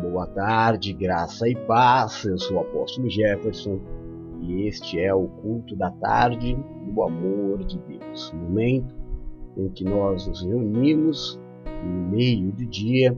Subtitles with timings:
[0.00, 2.24] Boa tarde, graça e paz.
[2.24, 3.78] Eu sou o apóstolo Jefferson
[4.40, 8.32] e este é o culto da tarde do amor de Deus.
[8.32, 8.94] Momento
[9.58, 11.38] em que nós nos reunimos
[11.84, 13.14] no meio do dia,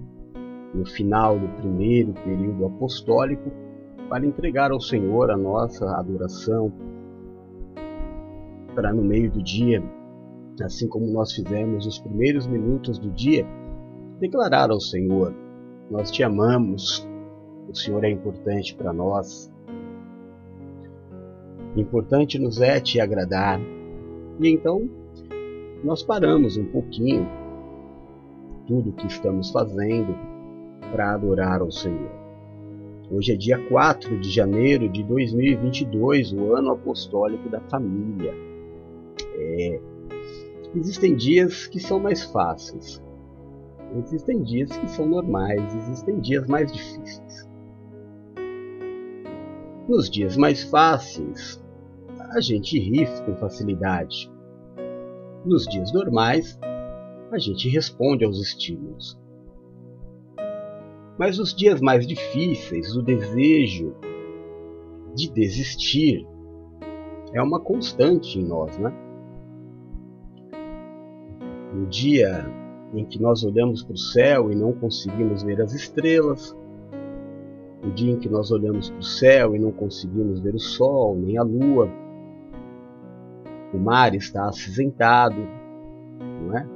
[0.75, 3.53] no final do primeiro período apostólico,
[4.09, 6.73] para entregar ao Senhor a nossa adoração,
[8.75, 9.81] para no meio do dia,
[10.61, 13.47] assim como nós fizemos os primeiros minutos do dia,
[14.19, 15.33] declarar ao Senhor:
[15.93, 17.07] Nós te amamos,
[17.69, 19.53] o Senhor é importante para nós.
[21.77, 23.61] Importante nos é te agradar.
[24.41, 24.89] E então
[25.85, 27.29] nós paramos um pouquinho
[28.67, 30.17] tudo o que estamos fazendo
[30.91, 32.11] para adorar ao Senhor.
[33.11, 38.33] Hoje é dia 4 de janeiro de 2022, o ano apostólico da família.
[39.35, 39.81] É,
[40.75, 43.03] existem dias que são mais fáceis,
[43.97, 47.49] Existem dias que são normais, existem dias mais difíceis.
[49.87, 51.63] Nos dias mais fáceis,
[52.31, 54.33] a gente ri com facilidade.
[55.45, 56.59] Nos dias normais,
[57.31, 59.19] a gente responde aos estímulos.
[61.19, 63.95] Mas nos dias mais difíceis, o desejo
[65.15, 66.27] de desistir
[67.35, 68.93] é uma constante em nós, né?
[71.75, 72.62] No dia
[72.93, 76.57] em que nós olhamos para o céu e não conseguimos ver as estrelas,
[77.83, 81.17] o dia em que nós olhamos para o céu e não conseguimos ver o sol
[81.17, 81.89] nem a lua,
[83.73, 85.41] o mar está acinzentado,
[86.43, 86.67] não é?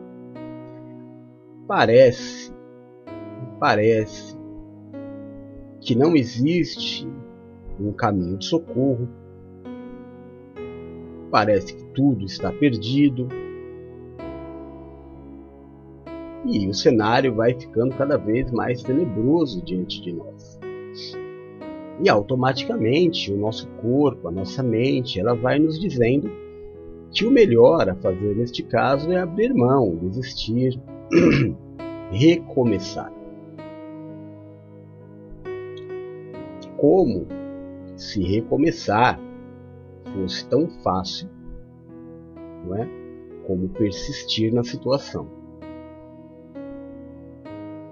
[1.69, 2.53] Parece,
[3.61, 4.36] parece
[5.80, 7.06] que não existe
[7.78, 9.08] um caminho de socorro,
[11.30, 13.28] parece que tudo está perdido,
[16.48, 20.58] e o cenário vai ficando cada vez mais tenebroso diante de nós.
[22.02, 26.30] E automaticamente o nosso corpo, a nossa mente, ela vai nos dizendo
[27.11, 30.80] que o melhor a fazer neste caso é abrir mão, desistir,
[32.11, 33.12] recomeçar.
[36.77, 37.27] Como
[37.96, 39.18] se recomeçar
[40.12, 41.29] fosse tão fácil,
[42.67, 42.89] não é?
[43.46, 45.36] Como persistir na situação.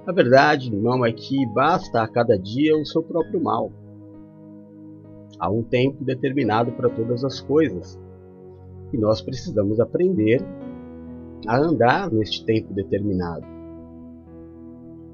[0.06, 3.72] A verdade, irmão, é que basta a cada dia o seu próprio mal.
[5.38, 7.98] Há um tempo determinado para todas as coisas.
[8.92, 10.44] E nós precisamos aprender
[11.46, 13.46] a andar neste tempo determinado.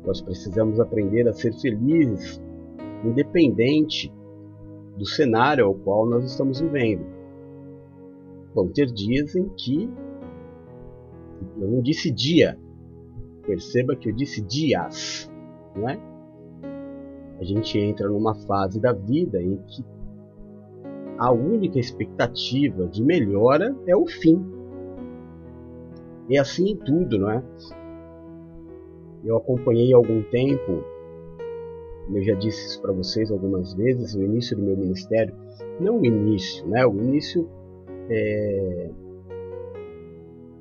[0.04, 2.42] Nós precisamos aprender a ser felizes,
[3.04, 4.12] independente
[4.96, 7.06] do cenário ao qual nós estamos vivendo.
[8.52, 9.88] Vão ter dias em que,
[11.60, 12.58] eu não disse dia,
[13.50, 15.28] Perceba que eu disse dias,
[15.74, 15.98] não é?
[17.40, 19.84] A gente entra numa fase da vida em que
[21.18, 24.40] a única expectativa de melhora é o fim.
[26.28, 27.42] E assim em tudo, não é?
[29.24, 30.84] Eu acompanhei algum tempo,
[32.14, 35.34] eu já disse isso para vocês algumas vezes, o início do meu ministério,
[35.80, 36.86] não o início, né?
[36.86, 37.50] O início
[38.08, 38.90] é,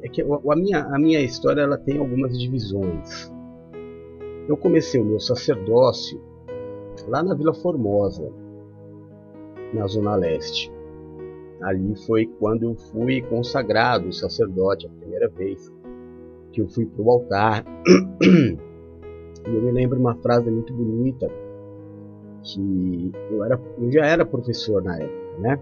[0.02, 3.32] é que a minha, a minha história ela tem algumas divisões.
[4.48, 6.22] Eu comecei o meu sacerdócio
[7.08, 8.32] lá na Vila Formosa,
[9.74, 10.72] na Zona Leste.
[11.62, 15.72] Ali foi quando eu fui consagrado sacerdote a primeira vez
[16.52, 17.66] que eu fui para o altar.
[19.48, 21.30] E eu me lembro uma frase muito bonita
[22.44, 25.60] que eu, era, eu já era professor na época, né?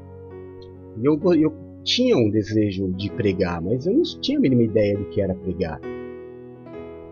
[0.98, 1.54] E eu, eu
[1.88, 5.34] tinha um desejo de pregar, mas eu não tinha a mínima ideia do que era
[5.34, 5.80] pregar.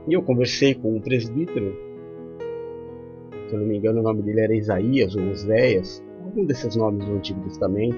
[0.06, 1.74] E eu conversei com um presbítero,
[3.48, 7.06] se eu não me engano o nome dele era Isaías ou Oséias, algum desses nomes
[7.06, 7.96] do Antigo Testamento.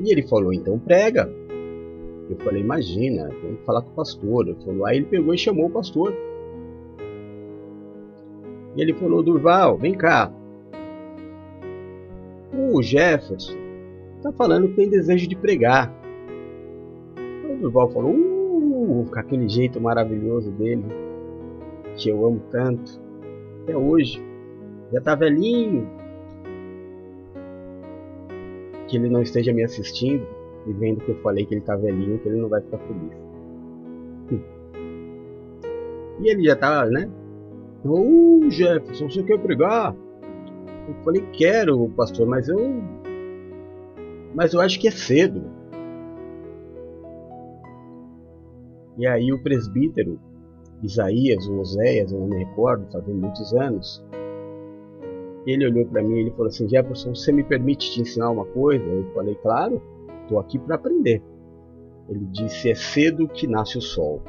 [0.00, 1.30] E ele falou, então prega.
[2.30, 4.48] Eu falei, imagina, tem que falar com o pastor.
[4.48, 6.14] Ele falou, aí ele pegou e chamou o pastor.
[8.76, 10.32] E ele falou, Durval, vem cá,
[12.58, 13.56] o Jefferson
[14.16, 15.94] está falando que tem desejo de pregar.
[17.48, 20.84] O Durval falou, uh, com aquele jeito maravilhoso dele,
[21.96, 23.00] que eu amo tanto,
[23.62, 24.22] até hoje.
[24.92, 25.88] Já está velhinho.
[28.88, 30.26] Que ele não esteja me assistindo
[30.66, 33.12] e vendo que eu falei que ele está velhinho, que ele não vai ficar feliz.
[36.20, 37.08] E ele já tá, né?
[37.84, 39.94] Uh, Jefferson, você quer pregar?
[40.88, 42.58] Eu falei, quero, pastor, mas eu.
[44.34, 45.44] Mas eu acho que é cedo.
[48.96, 50.18] E aí o presbítero
[50.82, 54.04] Isaías ou Oséias, eu não me recordo, fazem muitos anos.
[55.46, 58.44] Ele olhou para mim e ele falou assim: Jefferson, você me permite te ensinar uma
[58.46, 58.84] coisa?
[58.84, 59.82] Eu falei: Claro,
[60.22, 61.22] estou aqui para aprender.
[62.08, 64.22] Ele disse: É cedo que nasce o sol.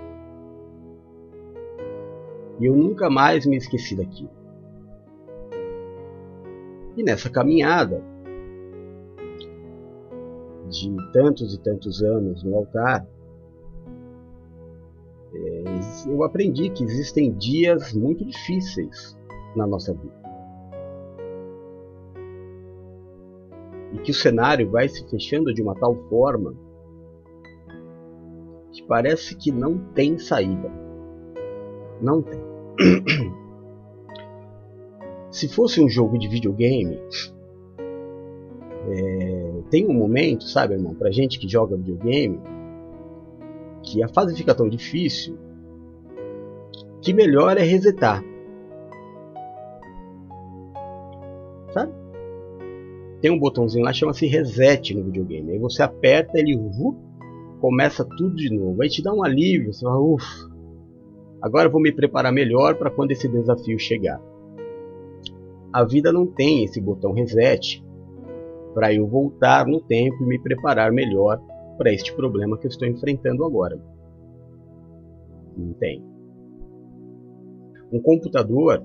[2.60, 4.39] E eu nunca mais me esqueci daquilo.
[7.00, 8.04] E nessa caminhada
[10.68, 13.08] de tantos e tantos anos no altar,
[15.34, 15.64] é,
[16.12, 19.18] eu aprendi que existem dias muito difíceis
[19.56, 20.20] na nossa vida.
[23.94, 26.54] E que o cenário vai se fechando de uma tal forma
[28.74, 30.70] que parece que não tem saída.
[32.02, 32.42] Não tem.
[35.32, 37.00] Se fosse um jogo de videogame,
[38.88, 42.40] é, tem um momento, sabe, irmão, pra gente que joga videogame,
[43.84, 45.38] que a fase fica tão difícil
[47.02, 48.24] que melhor é resetar.
[51.72, 51.94] Sabe?
[53.22, 55.52] Tem um botãozinho lá chama-se reset no videogame.
[55.52, 56.96] Aí você aperta, ele uh,
[57.60, 58.82] começa tudo de novo.
[58.82, 60.50] Aí te dá um alívio, você fala, ufa,
[61.42, 64.22] agora eu vou me preparar melhor para quando esse desafio chegar.
[65.72, 67.84] A vida não tem esse botão reset
[68.74, 71.40] para eu voltar no tempo e me preparar melhor
[71.78, 73.80] para este problema que eu estou enfrentando agora.
[75.56, 76.04] Não tem.
[77.92, 78.84] Um computador,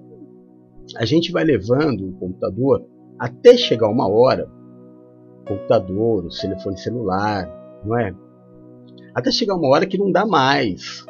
[0.96, 2.86] a gente vai levando o computador
[3.18, 4.50] até chegar uma hora,
[5.46, 7.48] computador, o telefone celular,
[7.84, 8.14] não é?
[9.14, 11.06] Até chegar uma hora que não dá mais.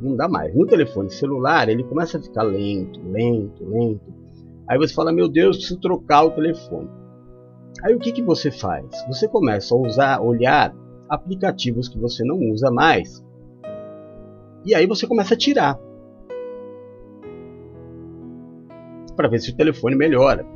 [0.00, 0.54] Não dá mais.
[0.54, 4.21] No telefone celular, ele começa a ficar lento, lento, lento.
[4.68, 6.88] Aí você fala, meu Deus, preciso trocar o telefone.
[7.82, 8.86] Aí o que, que você faz?
[9.08, 10.74] Você começa a usar, olhar
[11.08, 13.24] aplicativos que você não usa mais.
[14.64, 15.78] E aí você começa a tirar.
[19.16, 20.46] Para ver se o telefone melhora.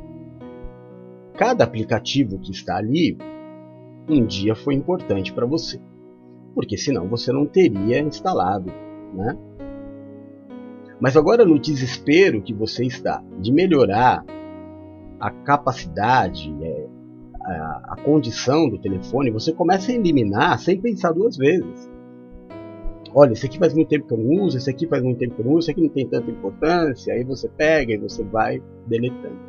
[1.35, 3.17] Cada aplicativo que está ali
[4.09, 5.79] um dia foi importante para você.
[6.55, 8.71] Porque senão você não teria instalado,
[9.13, 9.37] né?
[10.99, 14.25] Mas agora no desespero que você está de melhorar
[15.19, 16.87] a capacidade, é,
[17.41, 21.89] a, a condição do telefone, você começa a eliminar sem pensar duas vezes.
[23.13, 25.35] Olha, esse aqui faz muito tempo que eu não uso, esse aqui faz muito tempo
[25.35, 27.13] que eu não uso, esse aqui não tem tanta importância.
[27.13, 29.47] Aí você pega e você vai deletando.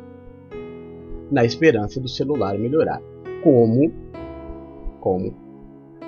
[1.31, 3.01] Na esperança do celular melhorar.
[3.43, 3.91] Como?
[4.99, 5.33] Como?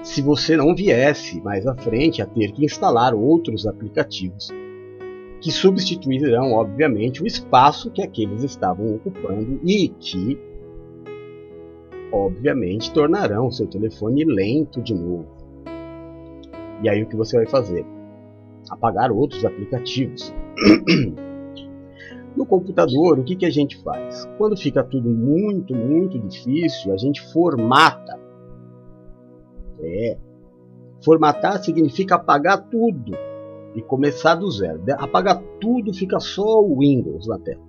[0.02, 4.50] Se você não viesse mais à frente a ter que instalar outros aplicativos
[5.42, 10.40] que substituirão, obviamente, o espaço que aqueles estavam ocupando e que
[12.14, 15.26] obviamente tornarão seu telefone lento de novo.
[16.84, 17.84] E aí o que você vai fazer?
[18.70, 20.32] Apagar outros aplicativos.
[22.38, 24.30] no computador, o que, que a gente faz?
[24.38, 28.20] Quando fica tudo muito, muito difícil, a gente formata.
[29.80, 30.18] É.
[31.04, 33.31] Formatar significa apagar tudo
[33.76, 34.82] e começar do zero.
[34.98, 37.62] Apagar tudo, fica só o Windows na tela.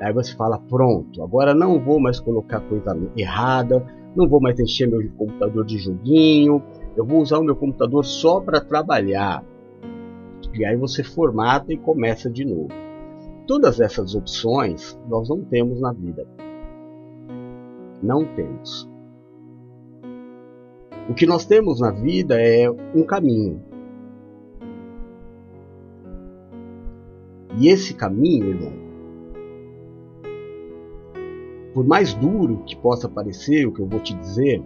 [0.00, 3.84] Aí você fala, pronto, agora não vou mais colocar coisa errada,
[4.14, 6.62] não vou mais encher meu computador de joguinho,
[6.96, 9.44] eu vou usar o meu computador só para trabalhar.
[10.52, 12.68] E aí você formata e começa de novo.
[13.46, 16.26] Todas essas opções nós não temos na vida.
[18.02, 18.88] Não temos.
[21.08, 23.62] O que nós temos na vida é um caminho.
[27.58, 28.72] E esse caminho, irmão,
[31.72, 34.62] por mais duro que possa parecer o que eu vou te dizer,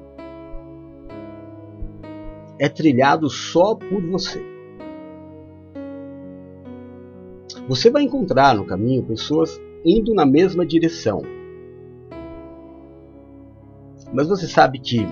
[2.59, 4.42] é trilhado só por você.
[7.68, 11.23] Você vai encontrar no caminho pessoas indo na mesma direção.
[14.12, 15.07] Mas você sabe que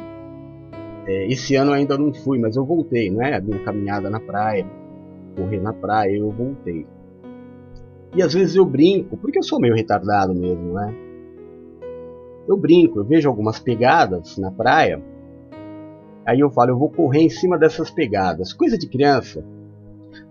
[1.07, 3.37] é, esse ano ainda não fui, mas eu voltei, não é?
[3.37, 4.67] A minha caminhada na praia,
[5.37, 6.87] correr na praia, eu voltei.
[8.15, 10.95] E às vezes eu brinco, porque eu sou meio retardado mesmo, né?
[12.49, 15.03] Eu brinco, eu vejo algumas pegadas na praia,
[16.25, 18.53] aí eu falo, eu vou correr em cima dessas pegadas.
[18.53, 19.45] Coisa de criança.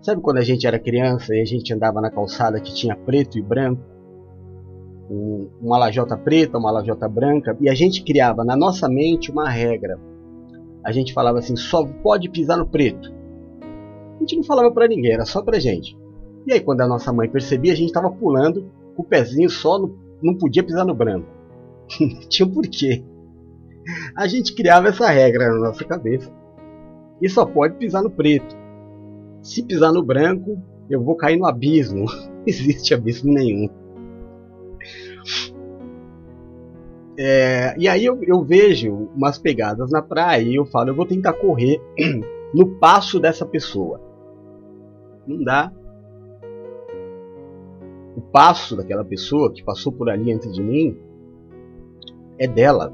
[0.00, 3.38] Sabe quando a gente era criança e a gente andava na calçada que tinha preto
[3.38, 3.82] e branco?
[5.10, 9.48] Um, uma lajota preta, uma lajota branca, e a gente criava na nossa mente uma
[9.48, 9.98] regra.
[10.84, 13.12] A gente falava assim, só pode pisar no preto.
[14.16, 15.96] A gente não falava para ninguém, era só pra gente.
[16.46, 19.78] E aí quando a nossa mãe percebia, a gente estava pulando com o pezinho só,
[19.78, 21.28] no, não podia pisar no branco.
[22.28, 23.04] Tinha um porquê.
[24.16, 26.30] A gente criava essa regra na nossa cabeça.
[27.20, 28.56] E só pode pisar no preto.
[29.42, 32.06] Se pisar no branco, eu vou cair no abismo.
[32.36, 33.68] Não existe abismo nenhum.
[37.18, 41.06] É, e aí eu, eu, vejo umas pegadas na praia e eu falo, eu vou
[41.06, 41.80] tentar correr
[42.52, 44.00] no passo dessa pessoa.
[45.26, 45.72] Não dá.
[48.16, 50.96] O passo daquela pessoa que passou por ali antes de mim
[52.38, 52.92] é dela.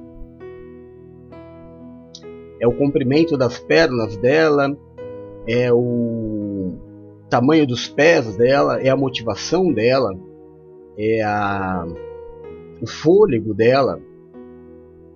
[2.60, 4.76] É o comprimento das pernas dela,
[5.46, 6.72] é o
[7.30, 10.12] tamanho dos pés dela, é a motivação dela,
[10.98, 11.86] é a,
[12.80, 14.00] o fôlego dela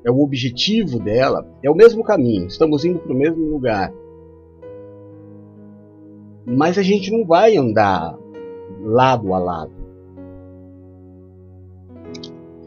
[0.07, 3.93] é o objetivo dela, é o mesmo caminho, estamos indo para o mesmo lugar.
[6.47, 8.17] Mas a gente não vai andar
[8.85, 9.75] lado a lado.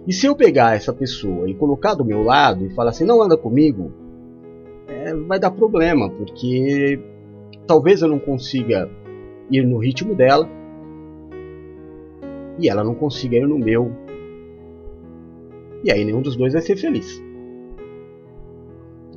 [0.09, 3.21] E se eu pegar essa pessoa e colocar do meu lado e falar assim, não
[3.21, 3.93] anda comigo,
[4.87, 6.99] é, vai dar problema, porque
[7.67, 8.89] talvez eu não consiga
[9.51, 10.49] ir no ritmo dela
[12.57, 13.91] e ela não consiga ir no meu.
[15.83, 17.29] E aí nenhum dos dois vai ser feliz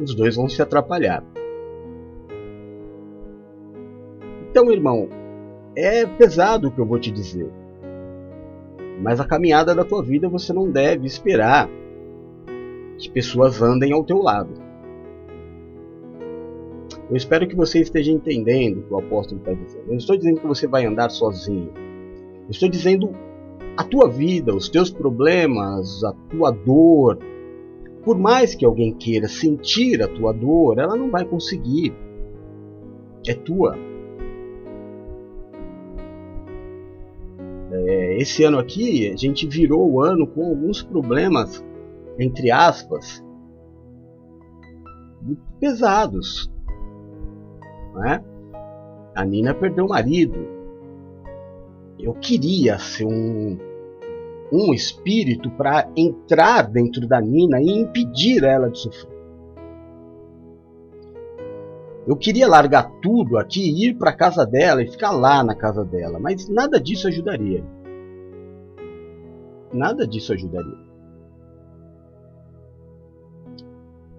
[0.03, 1.25] os dois vão se atrapalhar.
[4.51, 5.09] Então, irmão,
[5.77, 7.51] é pesado o que eu vou te dizer.
[9.03, 11.69] Mas a caminhada da tua vida você não deve esperar
[12.97, 14.55] que pessoas andem ao teu lado.
[17.11, 19.83] Eu espero que você esteja entendendo o que o apóstolo está dizendo.
[19.85, 21.73] Eu não estou dizendo que você vai andar sozinho.
[22.45, 23.11] Eu estou dizendo
[23.77, 27.19] a tua vida, os teus problemas, a tua dor,
[28.05, 31.93] por mais que alguém queira sentir a tua dor, ela não vai conseguir.
[33.27, 33.77] É tua.
[38.19, 41.65] Esse ano aqui, a gente virou o ano com alguns problemas,
[42.19, 43.25] entre aspas,
[45.61, 46.51] pesados.
[47.95, 48.23] Né?
[49.15, 50.39] A Nina perdeu o marido.
[51.99, 53.59] Eu queria ser um
[54.53, 59.11] um espírito para entrar dentro da Nina e impedir ela de sofrer.
[62.07, 66.19] Eu queria largar tudo aqui, ir para casa dela e ficar lá na casa dela,
[66.19, 67.65] mas nada disso ajudaria.
[69.73, 70.93] Nada disso ajudaria.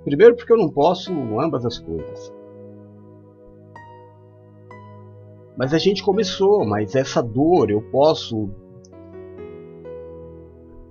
[0.04, 2.34] Primeiro, porque eu não posso ambas as coisas.
[5.56, 8.50] Mas a gente começou, mas essa dor eu posso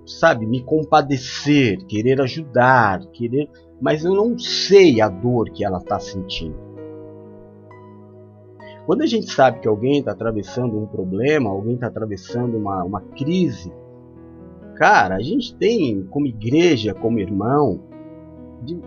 [0.05, 3.49] sabe, me compadecer, querer ajudar, querer,
[3.81, 6.55] mas eu não sei a dor que ela está sentindo.
[8.85, 13.01] Quando a gente sabe que alguém está atravessando um problema, alguém está atravessando uma, uma
[13.01, 13.71] crise,
[14.75, 17.81] cara, a gente tem como igreja, como irmão,
[18.63, 18.77] de,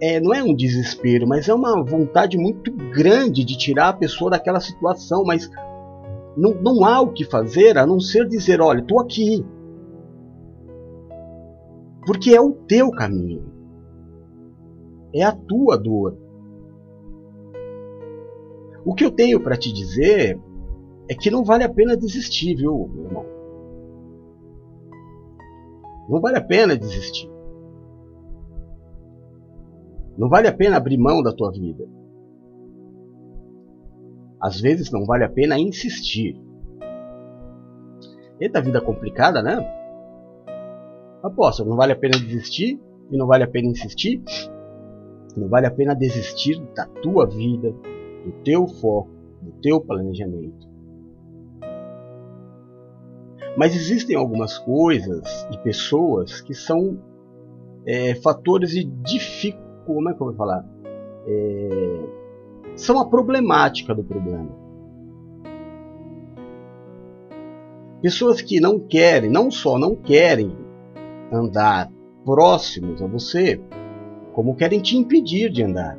[0.00, 4.30] é, não é um desespero, mas é uma vontade muito grande de tirar a pessoa
[4.30, 5.50] daquela situação, mas
[6.36, 9.44] não, não há o que fazer a não ser dizer, olha, estou aqui,
[12.06, 13.52] porque é o teu caminho.
[15.14, 16.18] É a tua dor.
[18.84, 20.38] O que eu tenho para te dizer
[21.08, 23.33] é que não vale a pena desistir, viu, meu irmão?
[26.08, 27.30] Não vale a pena desistir.
[30.16, 31.84] Não vale a pena abrir mão da tua vida.
[34.40, 36.38] Às vezes não vale a pena insistir.
[38.38, 39.56] Eita vida complicada, né?
[41.22, 42.78] Apóstolo, não vale a pena desistir
[43.10, 44.22] e não vale a pena insistir?
[45.36, 47.72] Não vale a pena desistir da tua vida,
[48.24, 50.73] do teu foco, do teu planejamento.
[53.56, 56.98] Mas existem algumas coisas e pessoas que são
[57.86, 59.64] é, fatores de dificuldade.
[59.86, 60.64] Como é que eu vou falar?
[61.26, 62.04] É,
[62.74, 64.48] são a problemática do problema.
[68.00, 70.56] Pessoas que não querem, não só não querem
[71.30, 71.90] andar
[72.24, 73.60] próximos a você,
[74.32, 75.98] como querem te impedir de andar.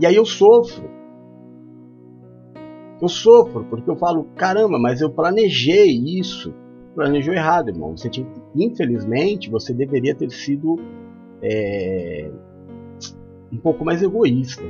[0.00, 0.95] E aí eu sofro.
[3.00, 6.54] Eu sofro porque eu falo, caramba, mas eu planejei isso.
[6.94, 7.96] Planejou errado, irmão.
[7.96, 10.76] Você tinha, infelizmente, você deveria ter sido
[11.42, 12.30] é,
[13.52, 14.62] um pouco mais egoísta.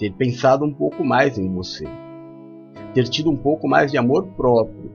[0.00, 1.84] ter pensado um pouco mais em você,
[2.94, 4.90] ter tido um pouco mais de amor próprio.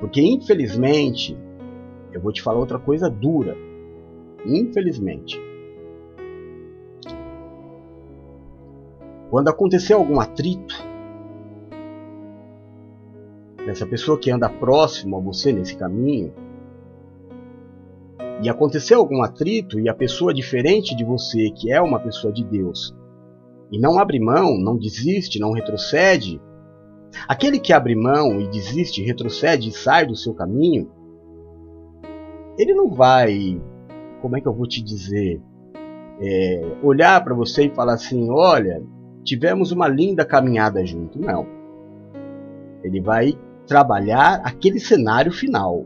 [0.00, 1.36] Porque infelizmente,
[2.10, 3.54] eu vou te falar outra coisa dura.
[4.46, 5.38] Infelizmente,
[9.30, 10.74] quando acontecer algum atrito,
[13.64, 16.32] dessa pessoa que anda próximo a você nesse caminho,
[18.42, 22.44] e acontecer algum atrito e a pessoa diferente de você, que é uma pessoa de
[22.44, 22.96] Deus,
[23.70, 26.40] e não abre mão, não desiste, não retrocede,
[27.26, 30.90] aquele que abre mão e desiste, retrocede e sai do seu caminho,
[32.58, 33.60] ele não vai,
[34.22, 35.42] como é que eu vou te dizer,
[36.20, 38.82] é, olhar para você e falar assim: olha,
[39.28, 41.20] tivemos uma linda caminhada junto.
[41.20, 41.46] Não.
[42.82, 45.84] Ele vai trabalhar aquele cenário final.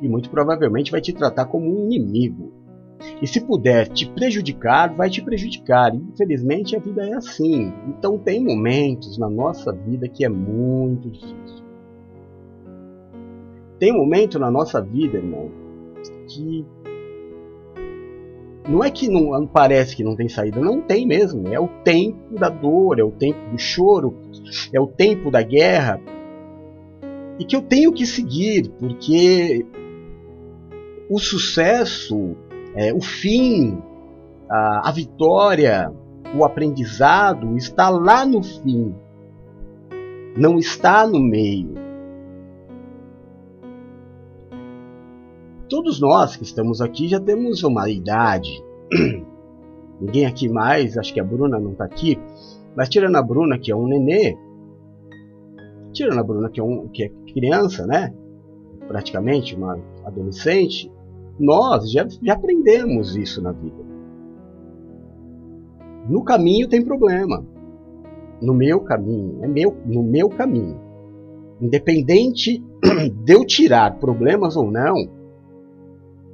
[0.00, 2.52] E muito provavelmente vai te tratar como um inimigo.
[3.20, 5.94] E se puder te prejudicar, vai te prejudicar.
[5.94, 7.72] Infelizmente a vida é assim.
[7.88, 11.66] Então tem momentos na nossa vida que é muito difícil.
[13.78, 15.50] Tem momento na nossa vida, irmão,
[16.26, 16.64] que
[18.68, 21.48] não é que não parece que não tem saída, não tem mesmo.
[21.48, 24.16] É o tempo da dor, é o tempo do choro,
[24.72, 26.00] é o tempo da guerra.
[27.38, 29.64] E que eu tenho que seguir, porque
[31.08, 32.36] o sucesso,
[32.74, 33.78] é, o fim,
[34.48, 35.92] a, a vitória,
[36.34, 38.94] o aprendizado está lá no fim,
[40.36, 41.85] não está no meio.
[45.68, 48.62] Todos nós que estamos aqui já temos uma idade.
[50.00, 52.18] Ninguém aqui mais, acho que a Bruna não está aqui,
[52.76, 54.36] mas tirando a Bruna, que é um nenê,
[55.92, 58.14] tirando a Bruna, que é, um, que é criança, né?
[58.86, 60.92] Praticamente uma adolescente,
[61.40, 63.84] nós já, já aprendemos isso na vida.
[66.08, 67.44] No caminho tem problema.
[68.40, 70.78] No meu caminho, é meu, no meu caminho.
[71.60, 72.62] Independente
[73.24, 75.15] de eu tirar problemas ou não,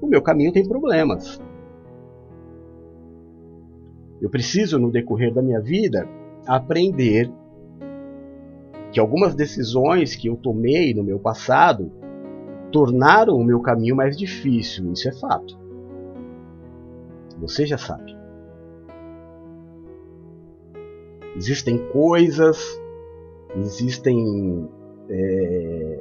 [0.02, 1.40] o meu caminho tem problemas.
[4.20, 6.08] Eu preciso, no decorrer da minha vida,
[6.46, 7.30] aprender
[8.90, 11.90] que algumas decisões que eu tomei no meu passado
[12.72, 14.92] tornaram o meu caminho mais difícil.
[14.92, 15.56] Isso é fato.
[17.40, 18.16] Você já sabe.
[21.36, 22.80] Existem coisas,
[23.56, 24.68] existem
[25.08, 25.91] é,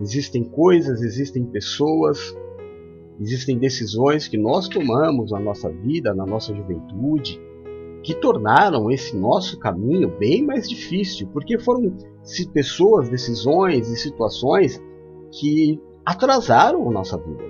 [0.00, 2.36] Existem coisas, existem pessoas,
[3.20, 7.40] existem decisões que nós tomamos na nossa vida, na nossa juventude,
[8.02, 11.96] que tornaram esse nosso caminho bem mais difícil, porque foram
[12.52, 14.80] pessoas, decisões e situações
[15.32, 17.44] que atrasaram a nossa vida.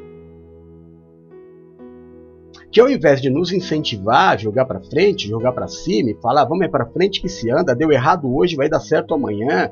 [2.70, 6.64] Que ao invés de nos incentivar, jogar para frente, jogar para cima e falar, vamos
[6.64, 9.70] é para frente que se anda, deu errado hoje, vai dar certo amanhã,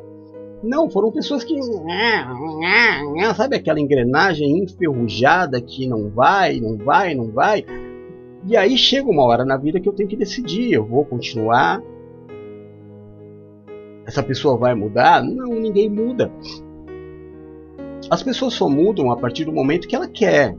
[0.62, 1.55] não, foram pessoas que.
[3.35, 7.64] Sabe aquela engrenagem enferrujada que não vai, não vai, não vai?
[8.45, 11.83] E aí chega uma hora na vida que eu tenho que decidir: eu vou continuar?
[14.07, 15.23] Essa pessoa vai mudar?
[15.23, 16.31] Não, ninguém muda.
[18.09, 20.57] As pessoas só mudam a partir do momento que ela quer.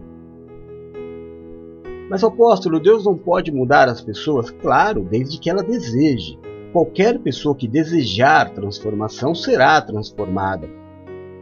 [2.10, 4.49] Mas apóstolo, Deus não pode mudar as pessoas?
[4.49, 6.38] Claro, desde que ela deseje.
[6.77, 10.69] Qualquer pessoa que desejar transformação será transformada.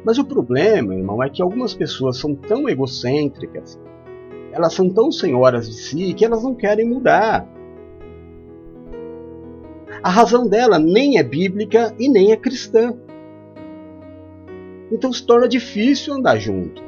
[0.02, 3.78] Mas o problema, irmão, é que algumas pessoas são tão egocêntricas,
[4.54, 7.46] elas são tão senhoras de si que elas não querem mudar.
[10.02, 12.94] A razão dela nem é bíblica e nem é cristã.
[14.90, 16.82] Então se torna difícil andar junto.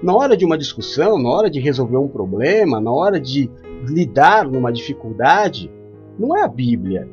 [0.00, 3.50] Na hora de uma discussão, na hora de resolver um problema, na hora de
[3.84, 5.68] lidar numa dificuldade,
[6.18, 7.08] não é a Bíblia.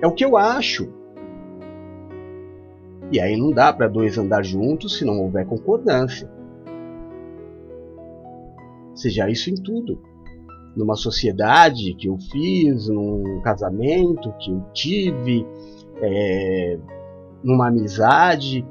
[0.00, 0.88] É o que eu acho.
[3.12, 6.30] E aí não dá para dois andar juntos se não houver concordância.
[8.94, 10.00] Seja isso em tudo.
[10.76, 15.46] Numa sociedade que eu fiz, num casamento que eu tive,
[16.02, 16.78] é,
[17.42, 18.66] numa amizade.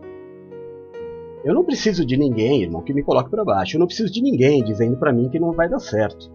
[1.44, 3.76] Eu não preciso de ninguém, irmão, que me coloque para baixo.
[3.76, 6.32] Eu não preciso de ninguém dizendo para mim que não vai dar certo.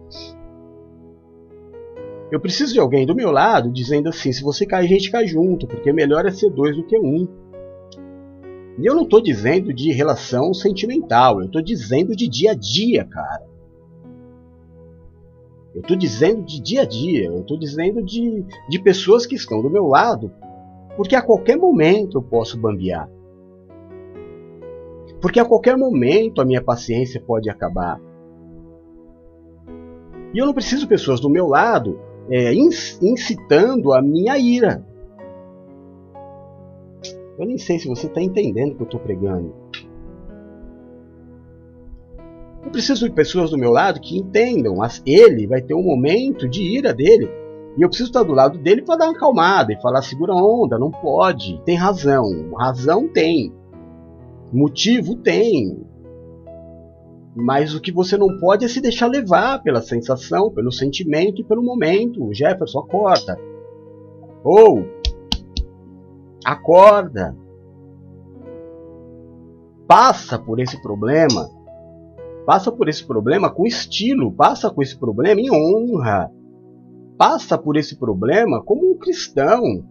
[2.31, 5.27] Eu preciso de alguém do meu lado dizendo assim: se você cair, a gente cai
[5.27, 7.27] junto, porque melhor é ser dois do que um.
[8.79, 13.03] E eu não estou dizendo de relação sentimental, eu estou dizendo de dia a dia,
[13.03, 13.45] cara.
[15.75, 19.61] Eu estou dizendo de dia a dia, eu estou dizendo de, de pessoas que estão
[19.61, 20.31] do meu lado,
[20.95, 23.09] porque a qualquer momento eu posso bambear.
[25.21, 28.01] Porque a qualquer momento a minha paciência pode acabar.
[30.33, 34.85] E eu não preciso pessoas do meu lado é, incitando a minha ira.
[37.39, 39.53] Eu nem sei se você está entendendo o que eu estou pregando.
[42.63, 44.75] Eu preciso de pessoas do meu lado que entendam.
[44.75, 47.29] Mas ele vai ter um momento de ira dele.
[47.77, 50.43] E eu preciso estar do lado dele para dar uma acalmada e falar: segura a
[50.43, 51.59] onda, não pode.
[51.65, 52.51] Tem razão.
[52.57, 53.51] Razão tem.
[54.53, 55.90] Motivo tem.
[57.35, 61.43] Mas o que você não pode é se deixar levar pela sensação, pelo sentimento e
[61.43, 62.33] pelo momento.
[62.33, 63.39] Jefferson, acorda.
[64.43, 64.85] Ou,
[66.43, 67.35] acorda.
[69.87, 71.49] Passa por esse problema.
[72.45, 74.31] Passa por esse problema com estilo.
[74.33, 76.29] Passa com esse problema em honra.
[77.17, 79.85] Passa por esse problema como um cristão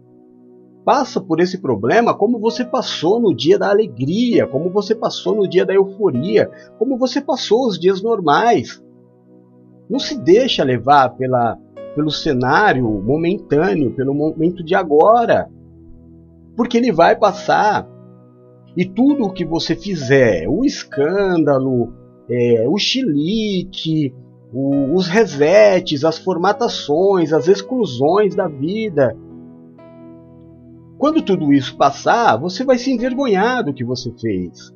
[0.84, 5.48] passa por esse problema como você passou no dia da alegria, como você passou no
[5.48, 8.82] dia da euforia, como você passou os dias normais.
[9.88, 11.58] Não se deixa levar pela,
[11.94, 15.50] pelo cenário momentâneo, pelo momento de agora,
[16.56, 17.88] porque ele vai passar.
[18.76, 21.92] E tudo o que você fizer, o escândalo,
[22.30, 24.14] é, o chilique,
[24.52, 29.16] o, os resetes, as formatações, as exclusões da vida,
[31.00, 34.70] quando tudo isso passar, você vai se envergonhar do que você fez.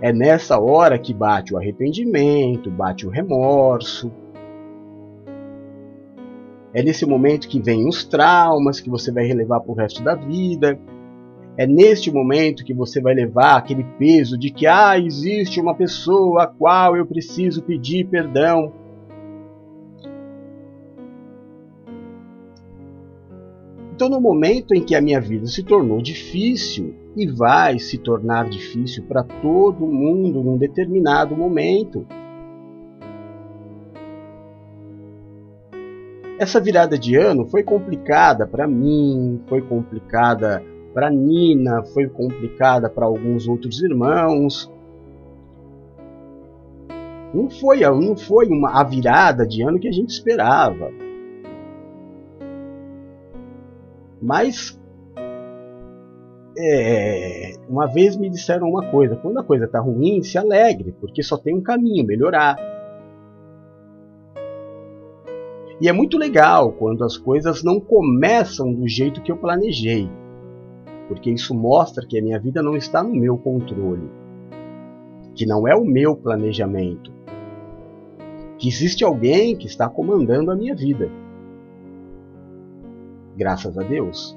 [0.00, 4.10] É nessa hora que bate o arrependimento, bate o remorso.
[6.72, 10.14] É nesse momento que vem os traumas que você vai relevar para o resto da
[10.14, 10.80] vida.
[11.58, 16.44] É neste momento que você vai levar aquele peso de que ah, existe uma pessoa
[16.44, 18.72] a qual eu preciso pedir perdão.
[23.94, 28.48] Então, no momento em que a minha vida se tornou difícil, e vai se tornar
[28.48, 32.04] difícil para todo mundo num determinado momento,
[36.40, 40.60] essa virada de ano foi complicada para mim, foi complicada
[40.92, 44.68] para Nina, foi complicada para alguns outros irmãos.
[47.32, 51.03] Não foi, não foi uma, a virada de ano que a gente esperava.
[54.24, 54.80] Mas
[56.56, 61.22] é, uma vez me disseram uma coisa: quando a coisa está ruim, se alegre, porque
[61.22, 62.56] só tem um caminho melhorar.
[65.78, 70.08] E é muito legal quando as coisas não começam do jeito que eu planejei,
[71.06, 74.08] porque isso mostra que a minha vida não está no meu controle,
[75.34, 77.12] que não é o meu planejamento,
[78.56, 81.10] que existe alguém que está comandando a minha vida
[83.36, 84.36] graças a Deus.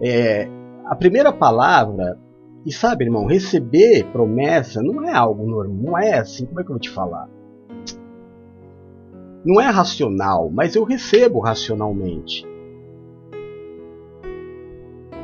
[0.00, 0.48] É,
[0.84, 2.18] a primeira palavra,
[2.66, 6.70] e sabe, irmão, receber promessa não é algo normal, não é assim, como é que
[6.70, 7.28] eu vou te falar?
[9.44, 12.46] Não é racional, mas eu recebo racionalmente.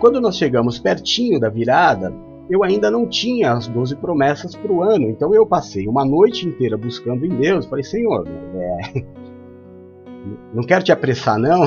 [0.01, 2.13] Quando nós chegamos pertinho da virada,
[2.49, 6.47] eu ainda não tinha as 12 promessas para o ano, então eu passei uma noite
[6.47, 7.67] inteira buscando em Deus.
[7.67, 9.05] Falei, Senhor, é,
[10.53, 11.61] não quero te apressar, não.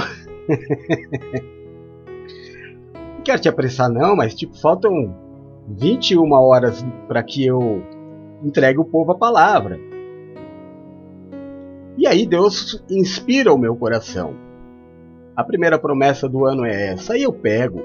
[3.16, 5.16] não quero te apressar, não, mas tipo, faltam
[5.68, 7.84] 21 horas para que eu
[8.44, 9.80] entregue o povo a palavra.
[11.98, 14.34] E aí Deus inspira o meu coração.
[15.36, 17.82] A primeira promessa do ano é essa, e eu pego.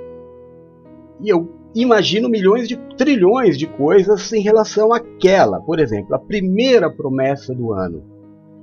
[1.23, 5.61] E eu imagino milhões de trilhões de coisas em relação àquela.
[5.61, 8.16] Por exemplo, a primeira promessa do ano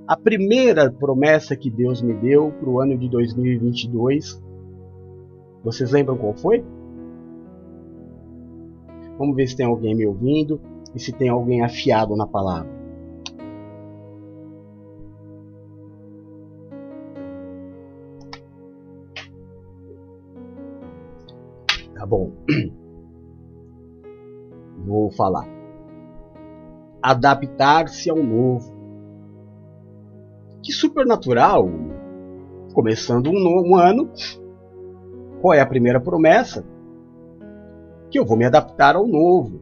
[0.08, 4.42] a primeira promessa que Deus me deu para o ano de 2022,
[5.64, 6.64] vocês lembram qual foi?
[9.18, 10.60] Vamos ver se tem alguém me ouvindo
[10.94, 12.70] e se tem alguém afiado na palavra.
[21.94, 22.34] Tá bom.
[24.86, 25.48] Vou falar.
[27.02, 28.73] Adaptar-se ao novo
[30.64, 31.70] que supernatural,
[32.74, 34.10] começando um, novo, ano,
[35.42, 36.66] qual é a primeira promessa?
[38.10, 39.62] Que eu vou me adaptar ao novo.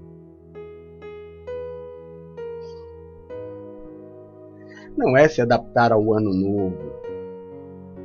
[4.96, 6.78] Não é se adaptar ao ano novo,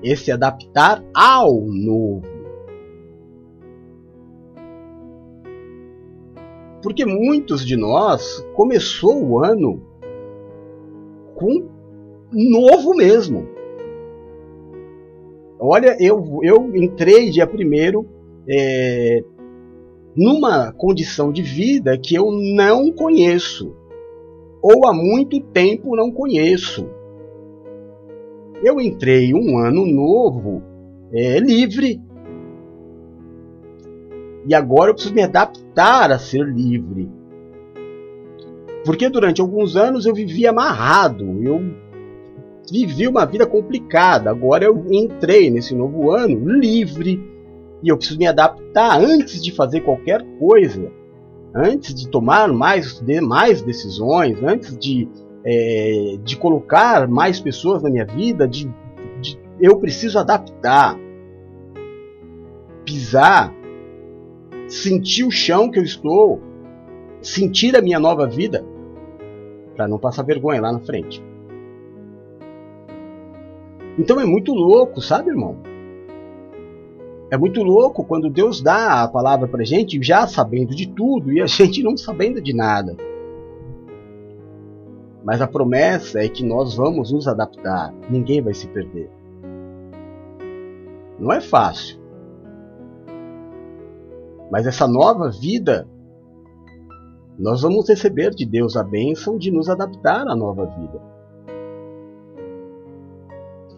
[0.03, 2.35] é se adaptar ao novo.
[6.83, 9.83] Porque muitos de nós começou o ano
[11.35, 11.76] com
[12.33, 13.47] novo mesmo.
[15.59, 18.07] Olha, eu, eu entrei dia primeiro
[18.49, 19.25] é,
[20.15, 23.75] numa condição de vida que eu não conheço,
[24.63, 26.89] ou há muito tempo não conheço.
[28.63, 30.63] Eu entrei um ano novo
[31.13, 32.01] é, livre.
[34.49, 37.11] E agora eu preciso me adaptar a ser livre.
[38.85, 41.61] Porque durante alguns anos eu vivia amarrado, eu
[42.71, 44.31] vivi uma vida complicada.
[44.31, 47.23] Agora eu entrei nesse novo ano livre
[47.83, 50.91] E eu preciso me adaptar antes de fazer qualquer coisa,
[51.55, 55.09] antes de tomar mais, de, mais decisões, antes de,
[55.45, 58.69] é, de colocar mais pessoas na minha vida, de,
[59.21, 60.99] de, eu preciso adaptar,
[62.85, 63.55] pisar,
[64.69, 66.41] sentir o chão que eu estou,
[67.21, 68.65] sentir a minha nova vida,
[69.75, 71.23] para não passar vergonha lá na frente.
[73.99, 75.57] Então é muito louco, sabe, irmão?
[77.31, 81.41] É muito louco quando Deus dá a palavra para gente já sabendo de tudo e
[81.41, 82.97] a gente não sabendo de nada.
[85.25, 89.11] Mas a promessa é que nós vamos nos adaptar, ninguém vai se perder.
[91.19, 91.99] Não é fácil.
[94.51, 95.89] Mas essa nova vida,
[97.37, 101.16] nós vamos receber de Deus a bênção de nos adaptar à nova vida.